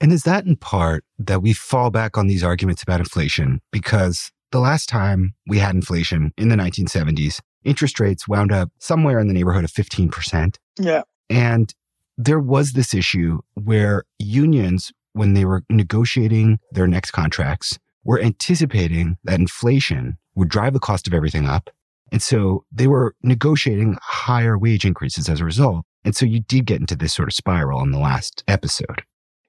And 0.00 0.12
is 0.12 0.24
that 0.24 0.44
in 0.44 0.56
part 0.56 1.04
that 1.18 1.42
we 1.42 1.52
fall 1.52 1.90
back 1.90 2.18
on 2.18 2.26
these 2.26 2.42
arguments 2.42 2.82
about 2.82 3.00
inflation 3.00 3.60
because 3.70 4.32
the 4.50 4.58
last 4.58 4.88
time 4.88 5.34
we 5.46 5.58
had 5.58 5.74
inflation 5.74 6.32
in 6.36 6.48
the 6.48 6.56
1970s, 6.56 7.40
interest 7.64 8.00
rates 8.00 8.26
wound 8.26 8.52
up 8.52 8.70
somewhere 8.78 9.18
in 9.18 9.28
the 9.28 9.32
neighborhood 9.32 9.64
of 9.64 9.70
15%. 9.70 10.56
Yeah. 10.78 11.02
And 11.30 11.72
there 12.16 12.40
was 12.40 12.72
this 12.72 12.94
issue 12.94 13.40
where 13.54 14.04
unions, 14.18 14.92
when 15.12 15.34
they 15.34 15.44
were 15.44 15.62
negotiating 15.68 16.58
their 16.72 16.86
next 16.86 17.10
contracts, 17.10 17.78
were 18.04 18.20
anticipating 18.20 19.16
that 19.24 19.40
inflation 19.40 20.18
would 20.34 20.48
drive 20.48 20.72
the 20.72 20.80
cost 20.80 21.06
of 21.06 21.14
everything 21.14 21.46
up. 21.46 21.70
And 22.10 22.22
so 22.22 22.64
they 22.70 22.86
were 22.86 23.14
negotiating 23.22 23.96
higher 24.02 24.58
wage 24.58 24.84
increases 24.84 25.28
as 25.28 25.40
a 25.40 25.44
result. 25.44 25.84
And 26.04 26.14
so 26.14 26.26
you 26.26 26.40
did 26.40 26.66
get 26.66 26.80
into 26.80 26.96
this 26.96 27.14
sort 27.14 27.28
of 27.28 27.34
spiral 27.34 27.82
in 27.82 27.90
the 27.90 27.98
last 27.98 28.42
episode. 28.48 29.02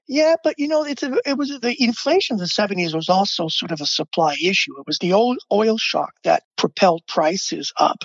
Yeah, 0.06 0.34
but 0.44 0.58
you 0.58 0.68
know, 0.68 0.84
it's 0.84 1.02
a, 1.02 1.16
it 1.24 1.38
was 1.38 1.48
the 1.60 1.74
inflation 1.82 2.34
of 2.34 2.40
the 2.40 2.46
70s 2.46 2.94
was 2.94 3.08
also 3.08 3.48
sort 3.48 3.72
of 3.72 3.80
a 3.80 3.86
supply 3.86 4.34
issue. 4.42 4.78
It 4.78 4.86
was 4.86 4.98
the 4.98 5.12
old 5.12 5.38
oil 5.50 5.78
shock 5.78 6.12
that 6.24 6.42
propelled 6.56 7.06
prices 7.06 7.72
up. 7.78 8.04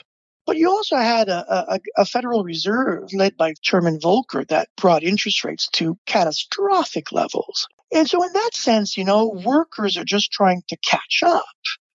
But 0.49 0.57
you 0.57 0.71
also 0.71 0.97
had 0.97 1.29
a, 1.29 1.73
a, 1.75 1.79
a, 1.97 2.05
Federal 2.05 2.43
Reserve 2.43 3.13
led 3.13 3.37
by 3.37 3.53
Chairman 3.61 3.99
Volcker 3.99 4.47
that 4.47 4.67
brought 4.77 5.03
interest 5.03 5.43
rates 5.43 5.67
to 5.73 5.95
catastrophic 6.07 7.11
levels. 7.11 7.67
And 7.93 8.09
so, 8.09 8.23
in 8.23 8.33
that 8.33 8.55
sense, 8.55 8.97
you 8.97 9.05
know, 9.05 9.27
workers 9.45 9.95
are 9.95 10.03
just 10.03 10.31
trying 10.31 10.63
to 10.69 10.77
catch 10.77 11.21
up. 11.23 11.45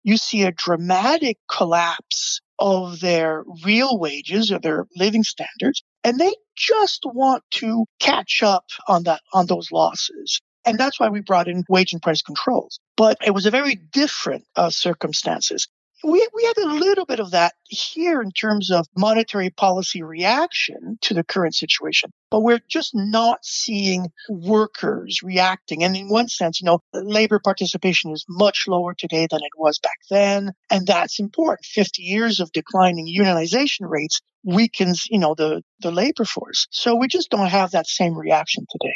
You 0.03 0.17
see 0.17 0.43
a 0.43 0.51
dramatic 0.51 1.38
collapse 1.50 2.41
of 2.60 3.00
their 3.00 3.46
real 3.63 3.98
wages 3.98 4.51
or 4.51 4.60
their 4.60 4.86
living 4.98 5.24
standards, 5.24 5.81
and 6.03 6.20
they 6.20 6.36
just 6.58 7.05
want 7.05 7.46
to 7.51 7.86
catch 8.01 8.43
up 8.43 8.65
on 8.89 9.03
that 9.03 9.22
on 9.31 9.46
those 9.46 9.72
losses. 9.72 10.41
And 10.65 10.77
that's 10.77 11.00
why 11.00 11.08
we 11.08 11.22
brought 11.22 11.48
in 11.48 11.63
wage 11.70 11.93
and 11.93 12.01
price 12.01 12.22
controls. 12.22 12.81
But 12.98 13.17
it 13.25 13.31
was 13.31 13.46
a 13.46 13.51
very 13.51 13.75
different 13.75 14.43
uh, 14.58 14.72
circumstances 14.72 15.70
we, 16.03 16.27
we 16.34 16.46
have 16.46 16.58
a 16.58 16.74
little 16.75 17.05
bit 17.05 17.20
of 17.20 17.31
that 17.31 17.53
here 17.70 18.22
in 18.22 18.31
terms 18.31 18.72
of 18.72 18.88
monetary 18.98 19.50
policy 19.50 20.03
reaction 20.03 20.98
to 21.01 21.13
the 21.13 21.24
current 21.24 21.55
situation, 21.55 22.12
but 22.29 22.41
we're 22.41 22.62
just 22.70 22.91
not 22.93 23.39
seeing 23.43 24.08
workers 24.29 25.22
reacting. 25.24 25.84
And 25.84 25.96
in 25.96 26.10
one 26.10 26.27
sense, 26.27 26.62
you 26.62 26.65
know, 26.65 26.79
labor 26.93 27.39
participation 27.43 28.12
is 28.12 28.25
much 28.27 28.65
lower 28.67 28.93
today 28.93 29.27
than 29.29 29.41
it 29.41 29.51
was 29.58 29.79
back 29.79 29.98
then. 30.10 30.51
And 30.70 30.88
that's 30.88 31.20
important. 31.20 31.65
50 31.65 32.01
years 32.01 32.39
of 32.39 32.51
declining 32.51 33.08
unionization 33.08 33.89
rates 33.89 34.22
weakens, 34.43 35.05
you 35.10 35.20
know, 35.20 35.36
the, 35.36 35.62
the 35.79 35.91
labor 35.91 36.25
force. 36.25 36.67
So 36.72 36.96
we 36.96 37.08
just 37.08 37.29
don't 37.29 37.48
have 37.48 37.72
that 37.72 37.88
same 37.88 38.17
reaction 38.17 38.65
today. 38.70 38.96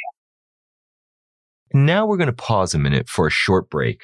Now 1.73 2.05
we're 2.05 2.17
going 2.17 2.27
to 2.27 2.33
pause 2.33 2.73
a 2.73 2.79
minute 2.79 3.09
for 3.09 3.27
a 3.27 3.31
short 3.31 3.69
break. 3.69 4.03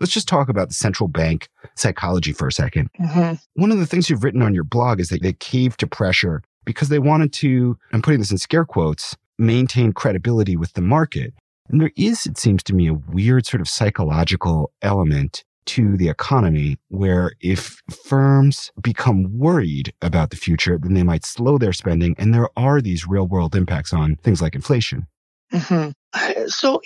Let's 0.00 0.12
just 0.12 0.28
talk 0.28 0.48
about 0.48 0.68
the 0.68 0.74
central 0.74 1.08
bank 1.08 1.48
psychology 1.76 2.32
for 2.32 2.48
a 2.48 2.50
2nd 2.50 2.88
mm-hmm. 2.98 3.34
One 3.60 3.70
of 3.70 3.78
the 3.78 3.86
things 3.86 4.08
you've 4.08 4.24
written 4.24 4.42
on 4.42 4.54
your 4.54 4.64
blog 4.64 4.98
is 4.98 5.08
that 5.08 5.22
they 5.22 5.34
caved 5.34 5.80
to 5.80 5.86
pressure 5.86 6.42
because 6.64 6.88
they 6.88 6.98
wanted 6.98 7.32
to, 7.34 7.78
I'm 7.92 8.02
putting 8.02 8.20
this 8.20 8.30
in 8.30 8.38
scare 8.38 8.64
quotes, 8.64 9.16
maintain 9.38 9.92
credibility 9.92 10.56
with 10.56 10.72
the 10.72 10.82
market. 10.82 11.34
And 11.68 11.80
there 11.80 11.92
is, 11.96 12.26
it 12.26 12.38
seems 12.38 12.62
to 12.64 12.74
me, 12.74 12.88
a 12.88 12.94
weird 12.94 13.46
sort 13.46 13.60
of 13.60 13.68
psychological 13.68 14.72
element 14.82 15.44
to 15.66 15.96
the 15.96 16.08
economy 16.08 16.78
where 16.88 17.32
if 17.40 17.80
firms 18.04 18.72
become 18.80 19.38
worried 19.38 19.92
about 20.02 20.30
the 20.30 20.36
future, 20.36 20.78
then 20.78 20.94
they 20.94 21.02
might 21.02 21.24
slow 21.24 21.58
their 21.58 21.72
spending. 21.72 22.14
And 22.18 22.34
there 22.34 22.48
are 22.56 22.80
these 22.80 23.06
real 23.06 23.26
world 23.26 23.54
impacts 23.54 23.92
on 23.92 24.16
things 24.16 24.42
like 24.42 24.54
inflation. 24.54 25.06
Mm-hmm. 25.52 25.90
So 26.48 26.80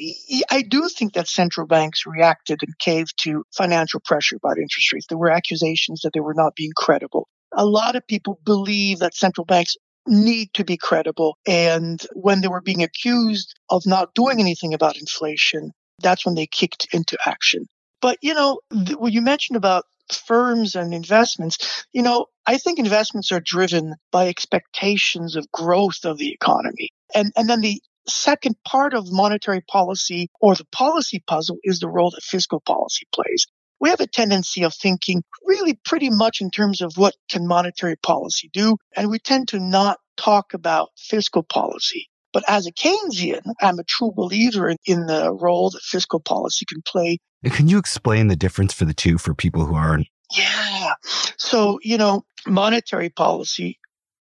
I 0.51 0.63
do 0.63 0.89
think 0.89 1.15
that 1.15 1.29
central 1.29 1.67
banks 1.67 2.05
reacted 2.07 2.61
and 2.63 2.79
caved 2.79 3.15
to 3.23 3.45
financial 3.57 4.01
pressure 4.05 4.37
about 4.37 4.59
interest 4.59 4.93
rates. 4.93 5.07
There 5.09 5.19
were 5.19 5.31
accusations 5.31 6.03
that 6.03 6.11
they 6.13 6.21
were 6.21 6.35
not 6.35 6.55
being 6.55 6.73
credible. 6.77 7.29
A 7.53 7.65
lot 7.65 7.97
of 7.97 8.07
people 8.07 8.39
believe 8.45 8.99
that 8.99 9.15
central 9.15 9.45
banks 9.45 9.77
need 10.07 10.53
to 10.55 10.65
be 10.65 10.77
credible. 10.77 11.39
And 11.47 12.05
when 12.15 12.41
they 12.41 12.49
were 12.49 12.61
being 12.61 12.83
accused 12.83 13.55
of 13.71 13.87
not 13.87 14.15
doing 14.15 14.41
anything 14.41 14.75
about 14.75 14.99
inflation, 14.99 15.73
that's 16.03 16.27
when 16.27 16.35
they 16.35 16.47
kicked 16.47 16.89
into 16.93 17.17
action. 17.25 17.67
But, 18.03 18.19
you 18.21 18.35
know, 18.35 18.61
what 18.99 19.13
you 19.13 19.23
mentioned 19.23 19.57
about 19.57 19.85
firms 20.13 20.75
and 20.75 20.93
investments, 20.93 21.87
you 21.93 22.03
know, 22.03 22.27
I 22.47 22.59
think 22.59 22.79
investments 22.79 23.33
are 23.33 23.41
driven 23.41 23.95
by 24.13 24.29
expectations 24.29 25.37
of 25.37 25.51
growth 25.53 26.05
of 26.05 26.19
the 26.19 26.31
economy. 26.31 26.91
And, 27.15 27.33
and 27.37 27.49
then 27.49 27.63
the 27.63 27.81
second 28.07 28.57
part 28.67 28.95
of 28.95 29.11
monetary 29.11 29.61
policy 29.61 30.29
or 30.41 30.55
the 30.55 30.67
policy 30.73 31.23
puzzle 31.27 31.59
is 31.63 31.81
the 31.81 31.89
role 31.89 32.11
that 32.11 32.23
fiscal 32.23 32.61
policy 32.61 33.07
plays. 33.13 33.47
We 33.81 33.91
have 33.91 34.01
a 34.01 34.07
tendency 34.07 34.63
of 34.65 34.75
thinking 34.75 35.23
really 35.45 35.79
pretty 35.85 36.11
much 36.11 36.41
in 36.41 36.51
terms 36.51 36.81
of 36.81 36.95
what 36.97 37.15
can 37.29 37.47
monetary 37.47 37.97
policy 37.97 38.51
do, 38.53 38.77
and 38.97 39.11
we 39.11 39.19
tend 39.19 39.49
to 39.49 39.61
not 39.61 39.99
talk 40.17 40.55
about 40.55 40.91
fiscal 40.97 41.43
policy. 41.43 42.09
But 42.33 42.45
as 42.49 42.67
a 42.67 42.73
Keynesian, 42.73 43.43
I'm 43.61 43.79
a 43.79 43.85
true 43.85 44.11
believer 44.15 44.69
in, 44.69 44.77
in 44.87 45.07
the 45.07 45.33
role 45.33 45.71
that 45.71 45.83
fiscal 45.83 46.21
policy 46.21 46.65
can 46.67 46.83
play. 46.83 47.19
Can 47.45 47.69
you 47.69 47.79
explain 47.79 48.29
the 48.29 48.37
difference 48.37 48.73
for 48.73 48.85
the 48.85 48.95
two 48.95 49.19
for 49.19 49.35
people 49.35 49.65
who 49.67 49.75
aren't? 49.75 50.09
Yeah. 50.37 50.95
So, 51.37 51.79
you 51.83 51.99
know, 51.99 52.25
monetary 52.47 53.11
policy 53.11 53.79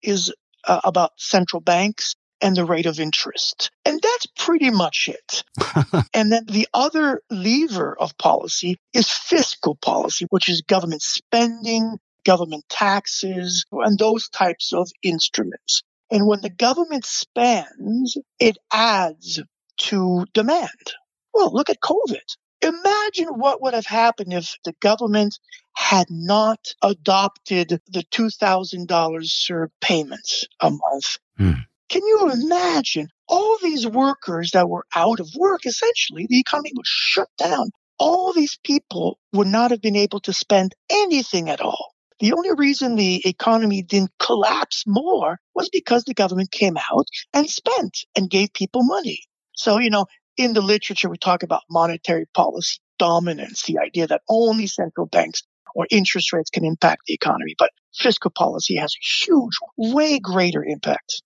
is 0.01 0.31
uh, 0.65 0.81
about 0.83 1.11
central 1.17 1.61
banks 1.61 2.15
and 2.41 2.55
the 2.55 2.65
rate 2.65 2.85
of 2.85 2.99
interest. 2.99 3.71
And 3.85 4.01
that's 4.01 4.27
pretty 4.37 4.69
much 4.69 5.09
it. 5.09 5.43
and 6.13 6.31
then 6.31 6.45
the 6.45 6.67
other 6.73 7.21
lever 7.29 7.95
of 7.99 8.17
policy 8.17 8.77
is 8.93 9.09
fiscal 9.09 9.75
policy, 9.75 10.25
which 10.29 10.49
is 10.49 10.61
government 10.61 11.01
spending, 11.01 11.97
government 12.25 12.65
taxes, 12.69 13.65
and 13.71 13.97
those 13.97 14.29
types 14.29 14.73
of 14.73 14.89
instruments. 15.03 15.83
And 16.11 16.27
when 16.27 16.41
the 16.41 16.49
government 16.49 17.05
spends, 17.05 18.17
it 18.39 18.57
adds 18.71 19.41
to 19.77 20.25
demand. 20.33 20.93
Well, 21.33 21.53
look 21.53 21.69
at 21.69 21.81
COVID. 21.81 22.37
Imagine 22.61 23.27
what 23.35 23.61
would 23.61 23.73
have 23.73 23.85
happened 23.85 24.33
if 24.33 24.57
the 24.65 24.73
government 24.79 25.37
had 25.75 26.07
not 26.09 26.73
adopted 26.81 27.79
the 27.87 28.03
$2,000 28.11 28.87
CERB 28.87 29.69
payments 29.79 30.45
a 30.59 30.71
month. 30.71 31.19
Hmm. 31.37 31.51
Can 31.89 32.05
you 32.05 32.29
imagine 32.31 33.07
all 33.27 33.57
these 33.61 33.87
workers 33.87 34.51
that 34.51 34.67
were 34.67 34.85
out 34.93 35.19
of 35.19 35.29
work? 35.37 35.65
Essentially, 35.65 36.27
the 36.27 36.39
economy 36.39 36.73
was 36.75 36.87
shut 36.87 37.29
down. 37.37 37.69
All 37.97 38.33
these 38.33 38.57
people 38.63 39.19
would 39.33 39.47
not 39.47 39.71
have 39.71 39.81
been 39.81 39.95
able 39.95 40.19
to 40.21 40.33
spend 40.33 40.75
anything 40.89 41.49
at 41.49 41.61
all. 41.61 41.93
The 42.19 42.33
only 42.33 42.51
reason 42.55 42.95
the 42.95 43.27
economy 43.27 43.83
didn't 43.83 44.11
collapse 44.19 44.83
more 44.85 45.39
was 45.53 45.69
because 45.69 46.03
the 46.03 46.13
government 46.13 46.51
came 46.51 46.77
out 46.77 47.07
and 47.33 47.49
spent 47.49 47.99
and 48.15 48.29
gave 48.29 48.53
people 48.53 48.83
money. 48.83 49.21
So, 49.55 49.79
you 49.79 49.89
know, 49.89 50.07
in 50.35 50.53
the 50.53 50.61
literature, 50.61 51.09
we 51.09 51.17
talk 51.17 51.43
about 51.43 51.63
monetary 51.69 52.25
policy 52.33 52.79
dominance, 52.99 53.63
the 53.63 53.79
idea 53.79 54.07
that 54.07 54.21
only 54.27 54.67
central 54.67 55.07
banks 55.07 55.43
or 55.75 55.87
interest 55.89 56.33
rates 56.33 56.49
can 56.49 56.65
impact 56.65 57.03
the 57.05 57.13
economy. 57.13 57.55
But 57.57 57.71
fiscal 57.95 58.31
policy 58.31 58.75
has 58.77 58.93
a 58.93 59.25
huge, 59.25 59.53
way 59.77 60.19
greater 60.19 60.63
impact. 60.63 61.21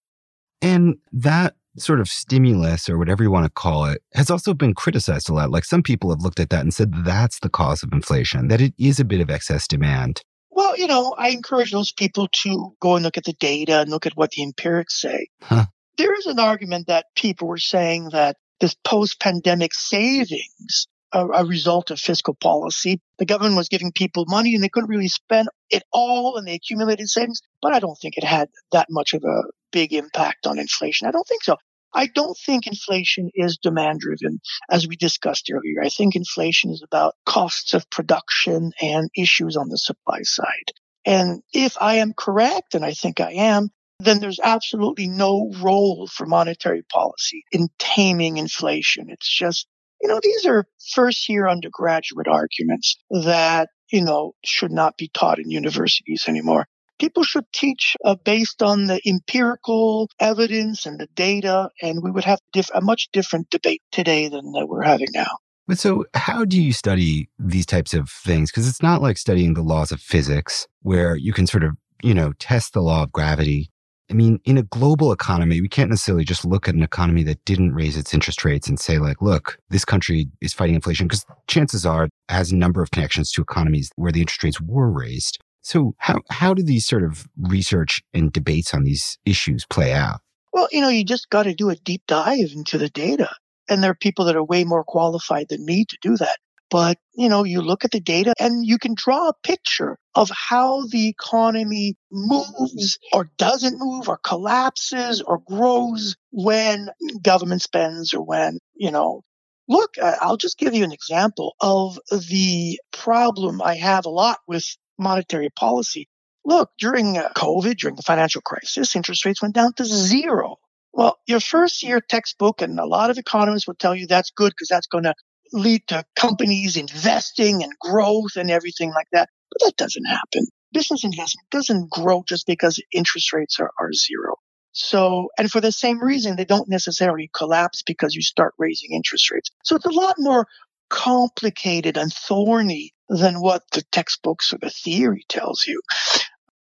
And 0.61 0.97
that 1.11 1.55
sort 1.77 1.99
of 1.99 2.09
stimulus 2.09 2.89
or 2.89 2.97
whatever 2.97 3.23
you 3.23 3.31
want 3.31 3.45
to 3.45 3.49
call 3.49 3.85
it 3.85 4.01
has 4.13 4.29
also 4.29 4.53
been 4.53 4.73
criticized 4.73 5.29
a 5.29 5.33
lot. 5.33 5.51
Like 5.51 5.63
some 5.63 5.81
people 5.81 6.09
have 6.09 6.21
looked 6.21 6.39
at 6.39 6.49
that 6.49 6.61
and 6.61 6.73
said 6.73 6.91
that's 7.05 7.39
the 7.39 7.49
cause 7.49 7.81
of 7.83 7.93
inflation, 7.93 8.49
that 8.49 8.61
it 8.61 8.73
is 8.77 8.99
a 8.99 9.05
bit 9.05 9.21
of 9.21 9.29
excess 9.29 9.67
demand. 9.67 10.21
Well, 10.49 10.77
you 10.77 10.87
know, 10.87 11.15
I 11.17 11.29
encourage 11.29 11.71
those 11.71 11.91
people 11.91 12.27
to 12.43 12.75
go 12.81 12.95
and 12.95 13.03
look 13.03 13.17
at 13.17 13.23
the 13.23 13.33
data 13.33 13.81
and 13.81 13.89
look 13.89 14.05
at 14.05 14.17
what 14.17 14.31
the 14.31 14.43
empirics 14.43 14.99
say. 14.99 15.27
Huh. 15.41 15.65
There 15.97 16.13
is 16.13 16.25
an 16.25 16.39
argument 16.39 16.87
that 16.87 17.05
people 17.15 17.47
were 17.47 17.57
saying 17.57 18.09
that 18.11 18.35
this 18.59 18.75
post 18.83 19.19
pandemic 19.19 19.73
savings 19.73 20.87
are 21.13 21.33
a 21.33 21.45
result 21.45 21.91
of 21.91 21.99
fiscal 21.99 22.33
policy. 22.33 23.01
The 23.17 23.25
government 23.25 23.57
was 23.57 23.69
giving 23.69 23.91
people 23.91 24.25
money 24.27 24.55
and 24.55 24.63
they 24.63 24.69
couldn't 24.69 24.89
really 24.89 25.07
spend 25.07 25.49
it 25.69 25.83
all 25.91 26.37
and 26.37 26.47
they 26.47 26.55
accumulated 26.55 27.09
savings, 27.09 27.41
but 27.61 27.73
I 27.73 27.79
don't 27.79 27.97
think 27.97 28.17
it 28.17 28.23
had 28.23 28.49
that 28.71 28.87
much 28.89 29.13
of 29.13 29.23
a 29.23 29.43
big 29.71 29.93
impact 29.93 30.47
on 30.47 30.59
inflation. 30.59 31.07
I 31.07 31.11
don't 31.11 31.27
think 31.27 31.43
so. 31.43 31.57
I 31.93 32.07
don't 32.07 32.37
think 32.45 32.67
inflation 32.67 33.29
is 33.33 33.57
demand 33.61 33.99
driven, 33.99 34.39
as 34.69 34.87
we 34.87 34.95
discussed 34.95 35.51
earlier. 35.51 35.83
I 35.83 35.89
think 35.89 36.15
inflation 36.15 36.71
is 36.71 36.81
about 36.81 37.15
costs 37.25 37.73
of 37.73 37.89
production 37.89 38.71
and 38.81 39.09
issues 39.17 39.57
on 39.57 39.69
the 39.69 39.77
supply 39.77 40.21
side. 40.21 40.71
And 41.05 41.41
if 41.53 41.75
I 41.81 41.95
am 41.95 42.13
correct, 42.13 42.75
and 42.75 42.85
I 42.85 42.93
think 42.93 43.19
I 43.19 43.31
am, 43.31 43.69
then 43.99 44.19
there's 44.19 44.39
absolutely 44.41 45.07
no 45.07 45.51
role 45.61 46.07
for 46.07 46.25
monetary 46.25 46.83
policy 46.83 47.43
in 47.51 47.67
taming 47.77 48.37
inflation. 48.37 49.09
It's 49.09 49.29
just, 49.29 49.67
you 50.01 50.07
know, 50.07 50.19
these 50.23 50.45
are 50.45 50.65
first 50.93 51.27
year 51.29 51.47
undergraduate 51.47 52.27
arguments 52.27 52.97
that, 53.09 53.69
you 53.91 54.03
know, 54.03 54.33
should 54.45 54.71
not 54.71 54.97
be 54.97 55.09
taught 55.13 55.39
in 55.39 55.51
universities 55.51 56.25
anymore 56.27 56.67
people 57.01 57.23
should 57.23 57.51
teach 57.51 57.97
uh, 58.05 58.15
based 58.23 58.61
on 58.61 58.85
the 58.85 59.01
empirical 59.05 60.07
evidence 60.19 60.85
and 60.85 60.99
the 60.99 61.07
data, 61.15 61.69
and 61.81 62.03
we 62.03 62.11
would 62.11 62.23
have 62.23 62.39
diff- 62.53 62.69
a 62.73 62.81
much 62.81 63.09
different 63.11 63.49
debate 63.49 63.81
today 63.91 64.29
than 64.29 64.51
that 64.51 64.67
we're 64.67 64.83
having 64.83 65.07
now. 65.13 65.39
But 65.67 65.79
so, 65.79 66.05
how 66.13 66.45
do 66.45 66.61
you 66.61 66.73
study 66.73 67.29
these 67.39 67.65
types 67.65 67.93
of 67.93 68.09
things? 68.09 68.51
Because 68.51 68.69
it's 68.69 68.83
not 68.83 69.01
like 69.01 69.17
studying 69.17 69.55
the 69.55 69.63
laws 69.63 69.91
of 69.91 69.99
physics, 69.99 70.67
where 70.83 71.15
you 71.15 71.33
can 71.33 71.47
sort 71.47 71.63
of, 71.63 71.75
you 72.03 72.13
know, 72.13 72.33
test 72.39 72.73
the 72.73 72.81
law 72.81 73.03
of 73.03 73.11
gravity. 73.11 73.71
I 74.09 74.13
mean, 74.13 74.39
in 74.43 74.57
a 74.57 74.63
global 74.63 75.13
economy, 75.13 75.61
we 75.61 75.69
can't 75.69 75.89
necessarily 75.89 76.25
just 76.25 76.43
look 76.43 76.67
at 76.67 76.75
an 76.75 76.83
economy 76.83 77.23
that 77.23 77.43
didn't 77.45 77.73
raise 77.73 77.95
its 77.95 78.13
interest 78.13 78.43
rates 78.43 78.67
and 78.67 78.77
say, 78.79 78.99
like, 78.99 79.21
look, 79.21 79.57
this 79.69 79.85
country 79.85 80.27
is 80.41 80.53
fighting 80.53 80.75
inflation, 80.75 81.07
because 81.07 81.25
chances 81.47 81.85
are 81.85 82.05
it 82.05 82.11
has 82.29 82.51
a 82.51 82.55
number 82.55 82.83
of 82.83 82.91
connections 82.91 83.31
to 83.31 83.41
economies 83.41 83.89
where 83.95 84.11
the 84.11 84.19
interest 84.19 84.43
rates 84.43 84.61
were 84.61 84.91
raised. 84.91 85.39
So 85.61 85.95
how, 85.97 86.21
how 86.29 86.53
do 86.53 86.63
these 86.63 86.85
sort 86.85 87.03
of 87.03 87.27
research 87.39 88.01
and 88.13 88.31
debates 88.31 88.73
on 88.73 88.83
these 88.83 89.17
issues 89.25 89.65
play 89.65 89.93
out? 89.93 90.21
Well, 90.53 90.67
you 90.71 90.81
know, 90.81 90.89
you 90.89 91.05
just 91.05 91.29
got 91.29 91.43
to 91.43 91.53
do 91.53 91.69
a 91.69 91.75
deep 91.75 92.03
dive 92.07 92.51
into 92.53 92.77
the 92.77 92.89
data. 92.89 93.29
And 93.69 93.83
there 93.83 93.91
are 93.91 93.95
people 93.95 94.25
that 94.25 94.35
are 94.35 94.43
way 94.43 94.63
more 94.63 94.83
qualified 94.83 95.47
than 95.49 95.65
me 95.65 95.85
to 95.87 95.97
do 96.01 96.17
that. 96.17 96.37
But, 96.69 96.97
you 97.13 97.27
know, 97.27 97.43
you 97.43 97.61
look 97.61 97.83
at 97.83 97.91
the 97.91 97.99
data 97.99 98.33
and 98.39 98.65
you 98.65 98.77
can 98.77 98.93
draw 98.95 99.27
a 99.27 99.33
picture 99.43 99.97
of 100.15 100.31
how 100.33 100.85
the 100.87 101.09
economy 101.09 101.95
moves 102.11 102.97
or 103.11 103.29
doesn't 103.37 103.77
move 103.77 104.07
or 104.07 104.17
collapses 104.23 105.21
or 105.21 105.39
grows 105.39 106.15
when 106.31 106.89
government 107.21 107.61
spends 107.61 108.13
or 108.13 108.23
when, 108.23 108.57
you 108.73 108.89
know, 108.89 109.21
look, 109.67 109.95
I'll 110.01 110.37
just 110.37 110.57
give 110.57 110.73
you 110.73 110.85
an 110.85 110.93
example 110.93 111.55
of 111.59 111.99
the 112.09 112.79
problem 112.93 113.61
I 113.61 113.75
have 113.75 114.05
a 114.05 114.09
lot 114.09 114.39
with 114.47 114.65
monetary 114.97 115.49
policy. 115.49 116.07
Look, 116.43 116.71
during 116.79 117.17
uh, 117.17 117.29
COVID, 117.35 117.77
during 117.77 117.95
the 117.95 118.01
financial 118.01 118.41
crisis, 118.41 118.95
interest 118.95 119.25
rates 119.25 119.41
went 119.41 119.55
down 119.55 119.73
to 119.73 119.85
zero. 119.85 120.57
Well, 120.93 121.17
your 121.27 121.39
first 121.39 121.83
year 121.83 122.01
textbook, 122.01 122.61
and 122.61 122.79
a 122.79 122.85
lot 122.85 123.09
of 123.09 123.17
economists 123.17 123.67
will 123.67 123.75
tell 123.75 123.95
you 123.95 124.07
that's 124.07 124.31
good 124.31 124.51
because 124.51 124.67
that's 124.69 124.87
going 124.87 125.05
to 125.05 125.13
lead 125.53 125.87
to 125.87 126.03
companies 126.15 126.77
investing 126.77 127.63
and 127.63 127.73
growth 127.79 128.35
and 128.35 128.49
everything 128.49 128.91
like 128.91 129.07
that. 129.11 129.29
But 129.51 129.65
that 129.65 129.77
doesn't 129.77 130.05
happen. 130.05 130.47
Business 130.73 131.03
investment 131.03 131.49
doesn't 131.51 131.89
grow 131.89 132.23
just 132.27 132.47
because 132.47 132.81
interest 132.93 133.33
rates 133.33 133.59
are, 133.59 133.71
are 133.79 133.93
zero. 133.93 134.35
So, 134.73 135.29
and 135.37 135.51
for 135.51 135.59
the 135.59 135.71
same 135.71 136.01
reason, 136.01 136.35
they 136.35 136.45
don't 136.45 136.69
necessarily 136.69 137.29
collapse 137.33 137.83
because 137.83 138.15
you 138.15 138.21
start 138.21 138.53
raising 138.57 138.93
interest 138.93 139.29
rates. 139.29 139.49
So 139.63 139.75
it's 139.75 139.85
a 139.85 139.91
lot 139.91 140.15
more 140.17 140.47
complicated 140.89 141.97
and 141.97 142.11
thorny 142.11 142.93
than 143.11 143.41
what 143.41 143.63
the 143.73 143.83
textbooks 143.91 144.53
or 144.53 144.57
the 144.57 144.69
theory 144.69 145.25
tells 145.27 145.67
you. 145.67 145.81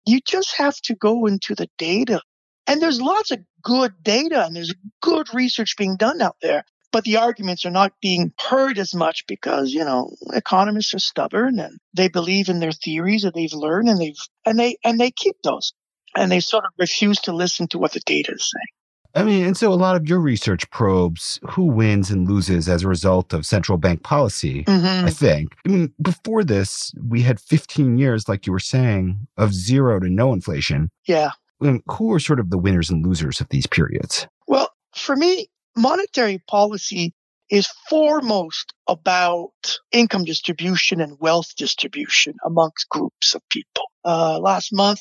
You 0.04 0.20
just 0.26 0.56
have 0.56 0.76
to 0.82 0.94
go 0.96 1.26
into 1.26 1.54
the 1.54 1.68
data. 1.78 2.20
And 2.66 2.82
there's 2.82 3.00
lots 3.00 3.30
of 3.30 3.38
good 3.62 3.92
data 4.02 4.44
and 4.44 4.56
there's 4.56 4.74
good 5.00 5.32
research 5.32 5.76
being 5.76 5.96
done 5.96 6.20
out 6.20 6.36
there. 6.42 6.64
But 6.90 7.04
the 7.04 7.16
arguments 7.16 7.64
are 7.64 7.70
not 7.70 7.92
being 8.02 8.32
heard 8.38 8.78
as 8.78 8.94
much 8.94 9.24
because, 9.26 9.72
you 9.72 9.84
know, 9.84 10.10
economists 10.34 10.92
are 10.94 10.98
stubborn 10.98 11.58
and 11.58 11.78
they 11.94 12.08
believe 12.08 12.48
in 12.48 12.60
their 12.60 12.72
theories 12.72 13.22
that 13.22 13.34
they've 13.34 13.52
learned 13.52 13.88
and 13.88 13.98
they've 13.98 14.18
and 14.44 14.58
they 14.58 14.76
and 14.84 15.00
they 15.00 15.10
keep 15.10 15.36
those. 15.42 15.72
And 16.14 16.30
they 16.30 16.40
sort 16.40 16.64
of 16.64 16.72
refuse 16.78 17.20
to 17.20 17.32
listen 17.32 17.68
to 17.68 17.78
what 17.78 17.92
the 17.92 18.00
data 18.04 18.32
is 18.32 18.50
saying. 18.50 18.81
I 19.14 19.24
mean, 19.24 19.44
and 19.44 19.56
so 19.56 19.72
a 19.72 19.74
lot 19.74 19.96
of 19.96 20.08
your 20.08 20.18
research 20.18 20.68
probes 20.70 21.38
who 21.50 21.64
wins 21.64 22.10
and 22.10 22.28
loses 22.28 22.68
as 22.68 22.82
a 22.82 22.88
result 22.88 23.32
of 23.32 23.44
central 23.44 23.78
bank 23.78 24.02
policy, 24.02 24.64
mm-hmm. 24.64 25.06
I 25.06 25.10
think. 25.10 25.54
I 25.66 25.68
mean, 25.68 25.92
before 26.00 26.42
this, 26.44 26.94
we 27.08 27.22
had 27.22 27.38
15 27.38 27.98
years, 27.98 28.28
like 28.28 28.46
you 28.46 28.52
were 28.52 28.58
saying, 28.58 29.26
of 29.36 29.52
zero 29.52 30.00
to 30.00 30.08
no 30.08 30.32
inflation. 30.32 30.90
Yeah. 31.06 31.30
I 31.60 31.66
mean, 31.66 31.82
who 31.90 32.12
are 32.12 32.18
sort 32.18 32.40
of 32.40 32.50
the 32.50 32.58
winners 32.58 32.90
and 32.90 33.06
losers 33.06 33.40
of 33.40 33.48
these 33.50 33.66
periods? 33.66 34.26
Well, 34.46 34.70
for 34.94 35.14
me, 35.14 35.48
monetary 35.76 36.42
policy 36.48 37.14
is 37.50 37.68
foremost 37.88 38.72
about 38.88 39.52
income 39.92 40.24
distribution 40.24 41.02
and 41.02 41.18
wealth 41.20 41.54
distribution 41.56 42.34
amongst 42.46 42.88
groups 42.88 43.34
of 43.34 43.42
people. 43.50 43.84
Uh, 44.04 44.38
last 44.40 44.72
month, 44.72 45.00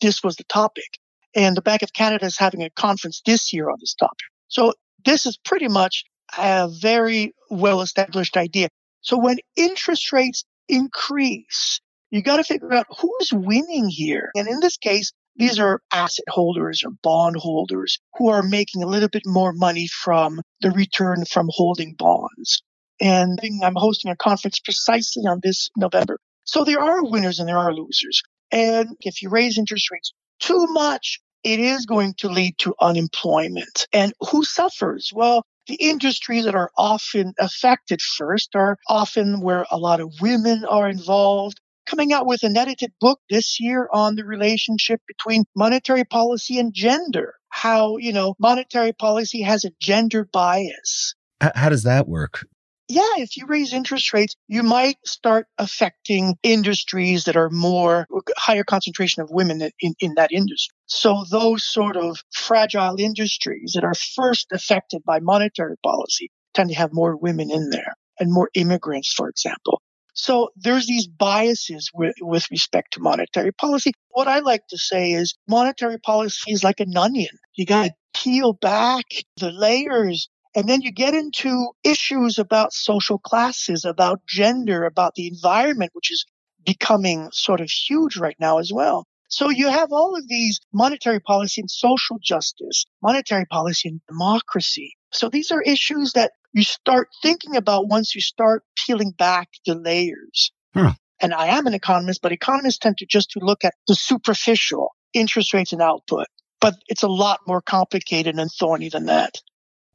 this 0.00 0.22
was 0.22 0.36
the 0.36 0.44
topic. 0.44 0.98
And 1.34 1.56
the 1.56 1.62
Bank 1.62 1.82
of 1.82 1.92
Canada 1.92 2.26
is 2.26 2.38
having 2.38 2.62
a 2.62 2.70
conference 2.70 3.22
this 3.26 3.52
year 3.52 3.68
on 3.68 3.76
this 3.80 3.94
topic. 3.94 4.26
So 4.48 4.74
this 5.04 5.26
is 5.26 5.36
pretty 5.36 5.68
much 5.68 6.04
a 6.38 6.68
very 6.68 7.34
well 7.50 7.80
established 7.80 8.36
idea. 8.36 8.68
So 9.00 9.18
when 9.18 9.38
interest 9.56 10.12
rates 10.12 10.44
increase, 10.68 11.80
you 12.10 12.22
got 12.22 12.36
to 12.36 12.44
figure 12.44 12.72
out 12.72 12.86
who's 13.00 13.32
winning 13.32 13.88
here. 13.88 14.30
And 14.34 14.48
in 14.48 14.60
this 14.60 14.76
case, 14.76 15.12
these 15.36 15.58
are 15.58 15.82
asset 15.92 16.26
holders 16.28 16.82
or 16.84 16.92
bond 17.02 17.36
holders 17.36 17.98
who 18.14 18.28
are 18.28 18.42
making 18.42 18.82
a 18.82 18.86
little 18.86 19.08
bit 19.08 19.24
more 19.26 19.52
money 19.52 19.88
from 19.88 20.40
the 20.60 20.70
return 20.70 21.24
from 21.24 21.48
holding 21.50 21.94
bonds. 21.98 22.62
And 23.00 23.40
I'm 23.62 23.74
hosting 23.74 24.12
a 24.12 24.16
conference 24.16 24.60
precisely 24.60 25.24
on 25.24 25.40
this 25.42 25.70
November. 25.76 26.18
So 26.44 26.64
there 26.64 26.80
are 26.80 27.04
winners 27.04 27.40
and 27.40 27.48
there 27.48 27.58
are 27.58 27.74
losers. 27.74 28.22
And 28.52 28.90
if 29.00 29.22
you 29.22 29.28
raise 29.28 29.58
interest 29.58 29.90
rates 29.90 30.12
too 30.38 30.66
much, 30.68 31.20
it 31.44 31.60
is 31.60 31.86
going 31.86 32.14
to 32.18 32.28
lead 32.28 32.56
to 32.58 32.74
unemployment. 32.80 33.86
And 33.92 34.12
who 34.30 34.44
suffers? 34.44 35.12
Well, 35.14 35.44
the 35.66 35.76
industries 35.76 36.44
that 36.44 36.54
are 36.54 36.70
often 36.76 37.34
affected 37.38 38.00
first 38.02 38.54
are 38.54 38.78
often 38.88 39.40
where 39.40 39.66
a 39.70 39.78
lot 39.78 40.00
of 40.00 40.12
women 40.20 40.64
are 40.64 40.88
involved. 40.88 41.60
Coming 41.86 42.14
out 42.14 42.26
with 42.26 42.42
an 42.42 42.56
edited 42.56 42.92
book 42.98 43.20
this 43.28 43.60
year 43.60 43.88
on 43.92 44.16
the 44.16 44.24
relationship 44.24 45.02
between 45.06 45.44
monetary 45.54 46.04
policy 46.04 46.58
and 46.58 46.72
gender, 46.72 47.34
how, 47.50 47.98
you 47.98 48.12
know, 48.12 48.34
monetary 48.38 48.94
policy 48.94 49.42
has 49.42 49.66
a 49.66 49.70
gender 49.80 50.26
bias. 50.32 51.14
How 51.54 51.68
does 51.68 51.82
that 51.82 52.08
work? 52.08 52.46
yeah, 52.88 53.16
if 53.16 53.36
you 53.36 53.46
raise 53.46 53.72
interest 53.72 54.12
rates, 54.12 54.36
you 54.46 54.62
might 54.62 54.96
start 55.06 55.46
affecting 55.58 56.36
industries 56.42 57.24
that 57.24 57.36
are 57.36 57.48
more 57.48 58.06
higher 58.36 58.64
concentration 58.64 59.22
of 59.22 59.30
women 59.30 59.70
in, 59.80 59.94
in 60.00 60.14
that 60.16 60.32
industry. 60.32 60.73
So 60.86 61.24
those 61.30 61.64
sort 61.64 61.96
of 61.96 62.22
fragile 62.32 62.96
industries 62.98 63.72
that 63.74 63.84
are 63.84 63.94
first 63.94 64.48
affected 64.52 65.02
by 65.04 65.20
monetary 65.20 65.76
policy 65.82 66.30
tend 66.52 66.70
to 66.70 66.76
have 66.76 66.92
more 66.92 67.16
women 67.16 67.50
in 67.50 67.70
there 67.70 67.94
and 68.18 68.32
more 68.32 68.50
immigrants, 68.54 69.12
for 69.12 69.28
example. 69.28 69.80
So 70.14 70.50
there's 70.56 70.86
these 70.86 71.08
biases 71.08 71.90
with, 71.92 72.14
with 72.20 72.48
respect 72.50 72.92
to 72.92 73.00
monetary 73.00 73.52
policy. 73.52 73.92
What 74.10 74.28
I 74.28 74.38
like 74.38 74.66
to 74.68 74.78
say 74.78 75.12
is 75.12 75.34
monetary 75.48 75.98
policy 75.98 76.52
is 76.52 76.62
like 76.62 76.80
an 76.80 76.96
onion. 76.96 77.36
You 77.54 77.66
got 77.66 77.86
to 77.86 77.94
peel 78.14 78.52
back 78.52 79.04
the 79.38 79.50
layers 79.50 80.28
and 80.54 80.68
then 80.68 80.82
you 80.82 80.92
get 80.92 81.14
into 81.14 81.70
issues 81.82 82.38
about 82.38 82.72
social 82.72 83.18
classes, 83.18 83.84
about 83.84 84.24
gender, 84.26 84.84
about 84.84 85.14
the 85.16 85.26
environment, 85.26 85.90
which 85.94 86.12
is 86.12 86.24
becoming 86.64 87.28
sort 87.32 87.60
of 87.60 87.68
huge 87.68 88.16
right 88.16 88.36
now 88.38 88.58
as 88.58 88.70
well. 88.72 89.04
So 89.34 89.50
you 89.50 89.68
have 89.68 89.90
all 89.90 90.14
of 90.14 90.28
these 90.28 90.60
monetary 90.72 91.18
policy 91.18 91.60
and 91.60 91.68
social 91.68 92.18
justice, 92.22 92.86
monetary 93.02 93.46
policy 93.46 93.88
and 93.88 94.00
democracy. 94.06 94.96
So 95.10 95.28
these 95.28 95.50
are 95.50 95.60
issues 95.60 96.12
that 96.12 96.30
you 96.52 96.62
start 96.62 97.08
thinking 97.20 97.56
about 97.56 97.88
once 97.88 98.14
you 98.14 98.20
start 98.20 98.62
peeling 98.86 99.10
back 99.10 99.48
the 99.66 99.74
layers. 99.74 100.52
Huh. 100.72 100.92
And 101.20 101.34
I 101.34 101.46
am 101.46 101.66
an 101.66 101.74
economist, 101.74 102.22
but 102.22 102.30
economists 102.30 102.78
tend 102.78 102.98
to 102.98 103.06
just 103.06 103.32
to 103.32 103.40
look 103.40 103.64
at 103.64 103.74
the 103.88 103.96
superficial 103.96 104.94
interest 105.14 105.52
rates 105.52 105.72
and 105.72 105.82
output. 105.82 106.28
But 106.60 106.76
it's 106.86 107.02
a 107.02 107.08
lot 107.08 107.40
more 107.44 107.60
complicated 107.60 108.36
and 108.36 108.48
thorny 108.52 108.88
than 108.88 109.06
that. 109.06 109.42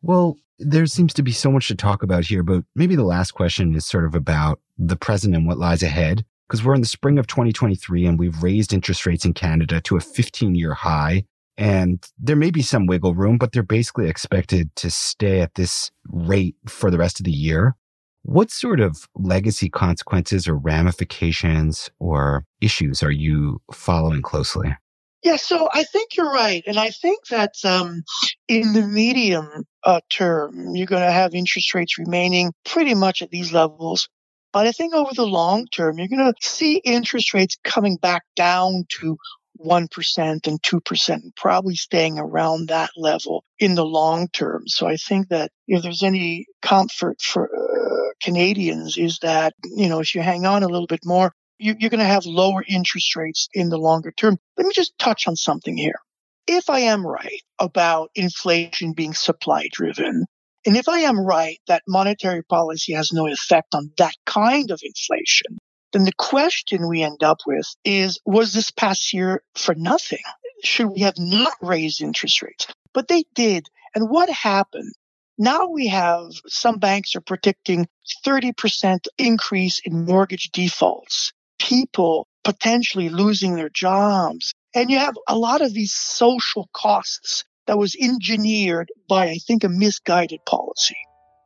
Well, 0.02 0.36
there 0.58 0.86
seems 0.86 1.14
to 1.14 1.24
be 1.24 1.32
so 1.32 1.50
much 1.50 1.70
to 1.70 1.76
talk 1.76 2.04
about 2.04 2.26
here, 2.26 2.44
but 2.44 2.66
maybe 2.76 2.98
the 2.98 3.06
last 3.06 3.32
question 3.32 3.74
is 3.74 3.86
sort 3.86 4.04
of 4.04 4.16
about 4.16 4.60
the 4.78 4.98
present 4.98 5.34
and 5.34 5.48
what 5.48 5.58
lies 5.58 5.82
ahead. 5.82 6.26
Because 6.50 6.64
we're 6.64 6.74
in 6.74 6.82
the 6.82 6.88
spring 6.88 7.20
of 7.20 7.28
2023 7.28 8.08
and 8.08 8.18
we've 8.18 8.42
raised 8.42 8.74
interest 8.74 9.06
rates 9.06 9.24
in 9.24 9.34
Canada 9.34 9.80
to 9.82 9.98
a 9.98 10.02
15 10.02 10.56
year 10.56 10.74
high. 10.74 11.26
And 11.58 12.04
there 12.18 12.36
may 12.36 12.50
be 12.50 12.62
some 12.62 12.88
wiggle 12.88 13.14
room, 13.14 13.38
but 13.38 13.52
they're 13.52 13.64
basically 13.64 14.10
expected 14.10 14.76
to 14.78 14.90
stay 14.90 15.42
at 15.42 15.56
this 15.56 15.92
rate 16.08 16.56
for 16.68 16.90
the 16.90 16.98
rest 16.98 17.20
of 17.20 17.26
the 17.26 17.32
year. 17.32 17.76
What 18.24 18.50
sort 18.50 18.80
of 18.80 19.08
legacy 19.16 19.70
consequences 19.70 20.48
or 20.48 20.56
ramifications 20.56 21.90
or 22.00 22.46
issues 22.62 23.04
are 23.04 23.12
you 23.12 23.62
following 23.72 24.22
closely? 24.22 24.76
Yeah, 25.24 25.36
so 25.36 25.68
I 25.74 25.84
think 25.84 26.16
you're 26.16 26.32
right. 26.32 26.64
And 26.66 26.80
I 26.80 26.92
think 26.92 27.28
that 27.28 27.54
um, 27.66 28.04
in 28.48 28.74
the 28.74 28.88
medium 28.88 29.66
uh, 29.84 30.00
term, 30.10 30.76
you're 30.76 30.88
going 30.88 31.06
to 31.06 31.12
have 31.12 31.34
interest 31.34 31.74
rates 31.74 31.98
remaining 32.00 32.54
pretty 32.66 32.96
much 32.96 33.22
at 33.22 33.30
these 33.30 33.52
levels. 33.52 34.08
But 34.52 34.66
I 34.66 34.72
think 34.72 34.94
over 34.94 35.14
the 35.14 35.28
long 35.28 35.68
term, 35.68 36.00
you're 36.00 36.08
going 36.08 36.34
to 36.34 36.34
see 36.42 36.78
interest 36.78 37.34
rates 37.34 37.58
coming 37.64 37.98
back 37.98 38.24
down 38.36 38.86
to 39.00 39.18
1% 39.60 40.48
and 40.48 40.62
2%, 40.62 41.10
and 41.10 41.36
probably 41.36 41.76
staying 41.76 42.18
around 42.18 42.70
that 42.70 42.92
level 42.96 43.44
in 43.60 43.76
the 43.76 43.86
long 43.86 44.28
term. 44.30 44.64
So 44.68 44.88
I 44.88 44.96
think 44.96 45.28
that 45.30 45.52
if 45.68 45.84
there's 45.84 46.04
any 46.04 46.46
comfort 46.62 47.22
for 47.22 47.50
uh, 47.50 48.14
Canadians 48.24 48.98
is 48.98 49.20
that, 49.20 49.54
you 49.64 49.90
know, 49.90 50.00
if 50.00 50.16
you 50.16 50.22
hang 50.22 50.46
on 50.46 50.64
a 50.64 50.68
little 50.68 50.88
bit 50.88 51.02
more, 51.06 51.34
you, 51.58 51.76
you're 51.78 51.90
going 51.90 52.00
to 52.00 52.06
have 52.06 52.26
lower 52.26 52.64
interest 52.68 53.16
rates 53.16 53.50
in 53.54 53.70
the 53.70 53.78
longer 53.78 54.12
term. 54.12 54.38
Let 54.58 54.66
me 54.66 54.72
just 54.74 54.98
touch 54.98 55.28
on 55.28 55.36
something 55.36 55.78
here. 55.78 56.00
If 56.48 56.70
I 56.70 56.80
am 56.80 57.06
right 57.06 57.42
about 57.60 58.10
inflation 58.16 58.94
being 58.94 59.14
supply 59.14 59.68
driven, 59.72 60.26
and 60.66 60.78
if 60.78 60.90
I 60.90 61.00
am 61.00 61.20
right 61.20 61.60
that 61.68 61.84
monetary 61.88 62.44
policy 62.44 62.94
has 62.94 63.12
no 63.14 63.28
effect 63.28 63.74
on 63.74 63.92
that 63.98 64.16
kind 64.26 64.72
of 64.72 64.82
inflation, 64.84 65.58
then 65.94 66.04
the 66.04 66.14
question 66.18 66.88
we 66.88 67.02
end 67.02 67.24
up 67.24 67.40
with 67.48 67.66
is 67.84 68.20
was 68.26 68.54
this 68.54 68.72
past 68.72 69.14
year 69.14 69.44
for 69.56 69.76
nothing? 69.76 70.20
Should 70.64 70.88
we 70.88 71.02
have 71.02 71.18
not 71.18 71.54
raised 71.62 72.02
interest 72.02 72.42
rates? 72.42 72.68
But 72.94 73.08
they 73.08 73.24
did. 73.34 73.68
And 73.96 74.10
what 74.10 74.30
happened? 74.30 74.92
Now 75.38 75.68
we 75.68 75.88
have 75.88 76.32
some 76.48 76.80
banks 76.80 77.16
are 77.16 77.22
predicting 77.22 77.88
30% 78.26 79.08
increase 79.18 79.80
in 79.86 80.06
mortgage 80.06 80.50
defaults 80.52 81.32
people 81.60 82.28
potentially 82.44 83.10
losing 83.10 83.56
their 83.56 83.70
jobs. 83.70 84.54
And 84.74 84.90
you 84.90 84.98
have 84.98 85.16
a 85.28 85.38
lot 85.38 85.62
of 85.62 85.74
these 85.74 85.94
social 85.94 86.70
costs 86.74 87.44
that 87.70 87.78
was 87.78 87.96
engineered 88.02 88.92
by, 89.08 89.28
I 89.28 89.38
think, 89.38 89.64
a 89.64 89.70
misguided 89.70 90.44
policy. 90.44 90.98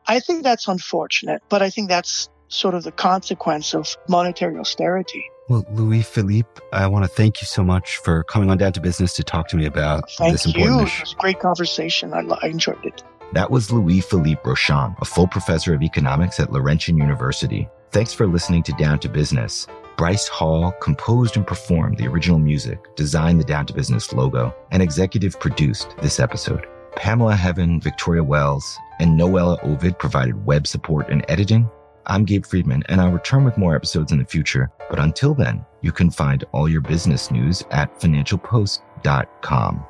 I 0.07 0.21
think 0.21 0.43
that's 0.43 0.69
unfortunate, 0.69 1.41
but 1.49 1.61
I 1.61 1.69
think 1.69 1.89
that's 1.89 2.29
sort 2.47 2.75
of 2.75 2.83
the 2.85 2.93
consequence 2.93 3.73
of 3.73 3.97
monetary 4.07 4.57
austerity. 4.57 5.25
Well, 5.49 5.65
Louis 5.73 6.01
Philippe, 6.01 6.61
I 6.71 6.87
want 6.87 7.03
to 7.03 7.09
thank 7.09 7.41
you 7.41 7.45
so 7.45 7.61
much 7.61 7.97
for 7.97 8.23
coming 8.23 8.49
on 8.49 8.57
down 8.57 8.71
to 8.71 8.79
business 8.79 9.11
to 9.17 9.23
talk 9.23 9.49
to 9.49 9.57
me 9.57 9.65
about 9.65 10.09
thank 10.11 10.31
this 10.31 10.45
important 10.45 10.77
you. 10.77 10.83
issue. 10.85 10.99
It 10.99 11.01
was 11.01 11.11
a 11.11 11.17
great 11.17 11.39
conversation. 11.41 12.13
I, 12.13 12.21
I 12.41 12.47
enjoyed 12.47 12.85
it. 12.85 13.03
That 13.33 13.51
was 13.51 13.69
Louis 13.69 13.99
Philippe 13.99 14.43
Rochon, 14.43 14.95
a 15.01 15.05
full 15.05 15.27
professor 15.27 15.73
of 15.73 15.83
economics 15.83 16.39
at 16.39 16.53
Laurentian 16.53 16.95
University. 16.95 17.67
Thanks 17.91 18.13
for 18.13 18.27
listening 18.27 18.63
to 18.63 18.71
Down 18.73 18.97
to 18.99 19.09
Business. 19.09 19.67
Bryce 19.97 20.27
Hall 20.27 20.73
composed 20.81 21.37
and 21.37 21.45
performed 21.45 21.97
the 21.97 22.07
original 22.07 22.39
music, 22.39 22.95
designed 22.95 23.39
the 23.39 23.45
Down 23.45 23.65
to 23.67 23.73
Business 23.73 24.11
logo, 24.13 24.53
and 24.71 24.81
executive 24.81 25.39
produced 25.39 25.95
this 26.01 26.19
episode. 26.19 26.65
Pamela 26.95 27.35
Heaven, 27.35 27.79
Victoria 27.79 28.23
Wells, 28.23 28.77
and 28.99 29.19
Noella 29.19 29.63
Ovid 29.63 29.97
provided 29.99 30.45
web 30.45 30.67
support 30.67 31.09
and 31.09 31.25
editing. 31.27 31.69
I'm 32.05 32.25
Gabe 32.25 32.45
Friedman, 32.45 32.83
and 32.87 32.99
I'll 32.99 33.11
return 33.11 33.45
with 33.45 33.57
more 33.57 33.75
episodes 33.75 34.11
in 34.11 34.17
the 34.17 34.25
future. 34.25 34.71
But 34.89 34.99
until 34.99 35.33
then, 35.33 35.65
you 35.81 35.91
can 35.91 36.11
find 36.11 36.43
all 36.51 36.67
your 36.67 36.81
business 36.81 37.31
news 37.31 37.63
at 37.71 37.99
financialpost.com. 37.99 39.85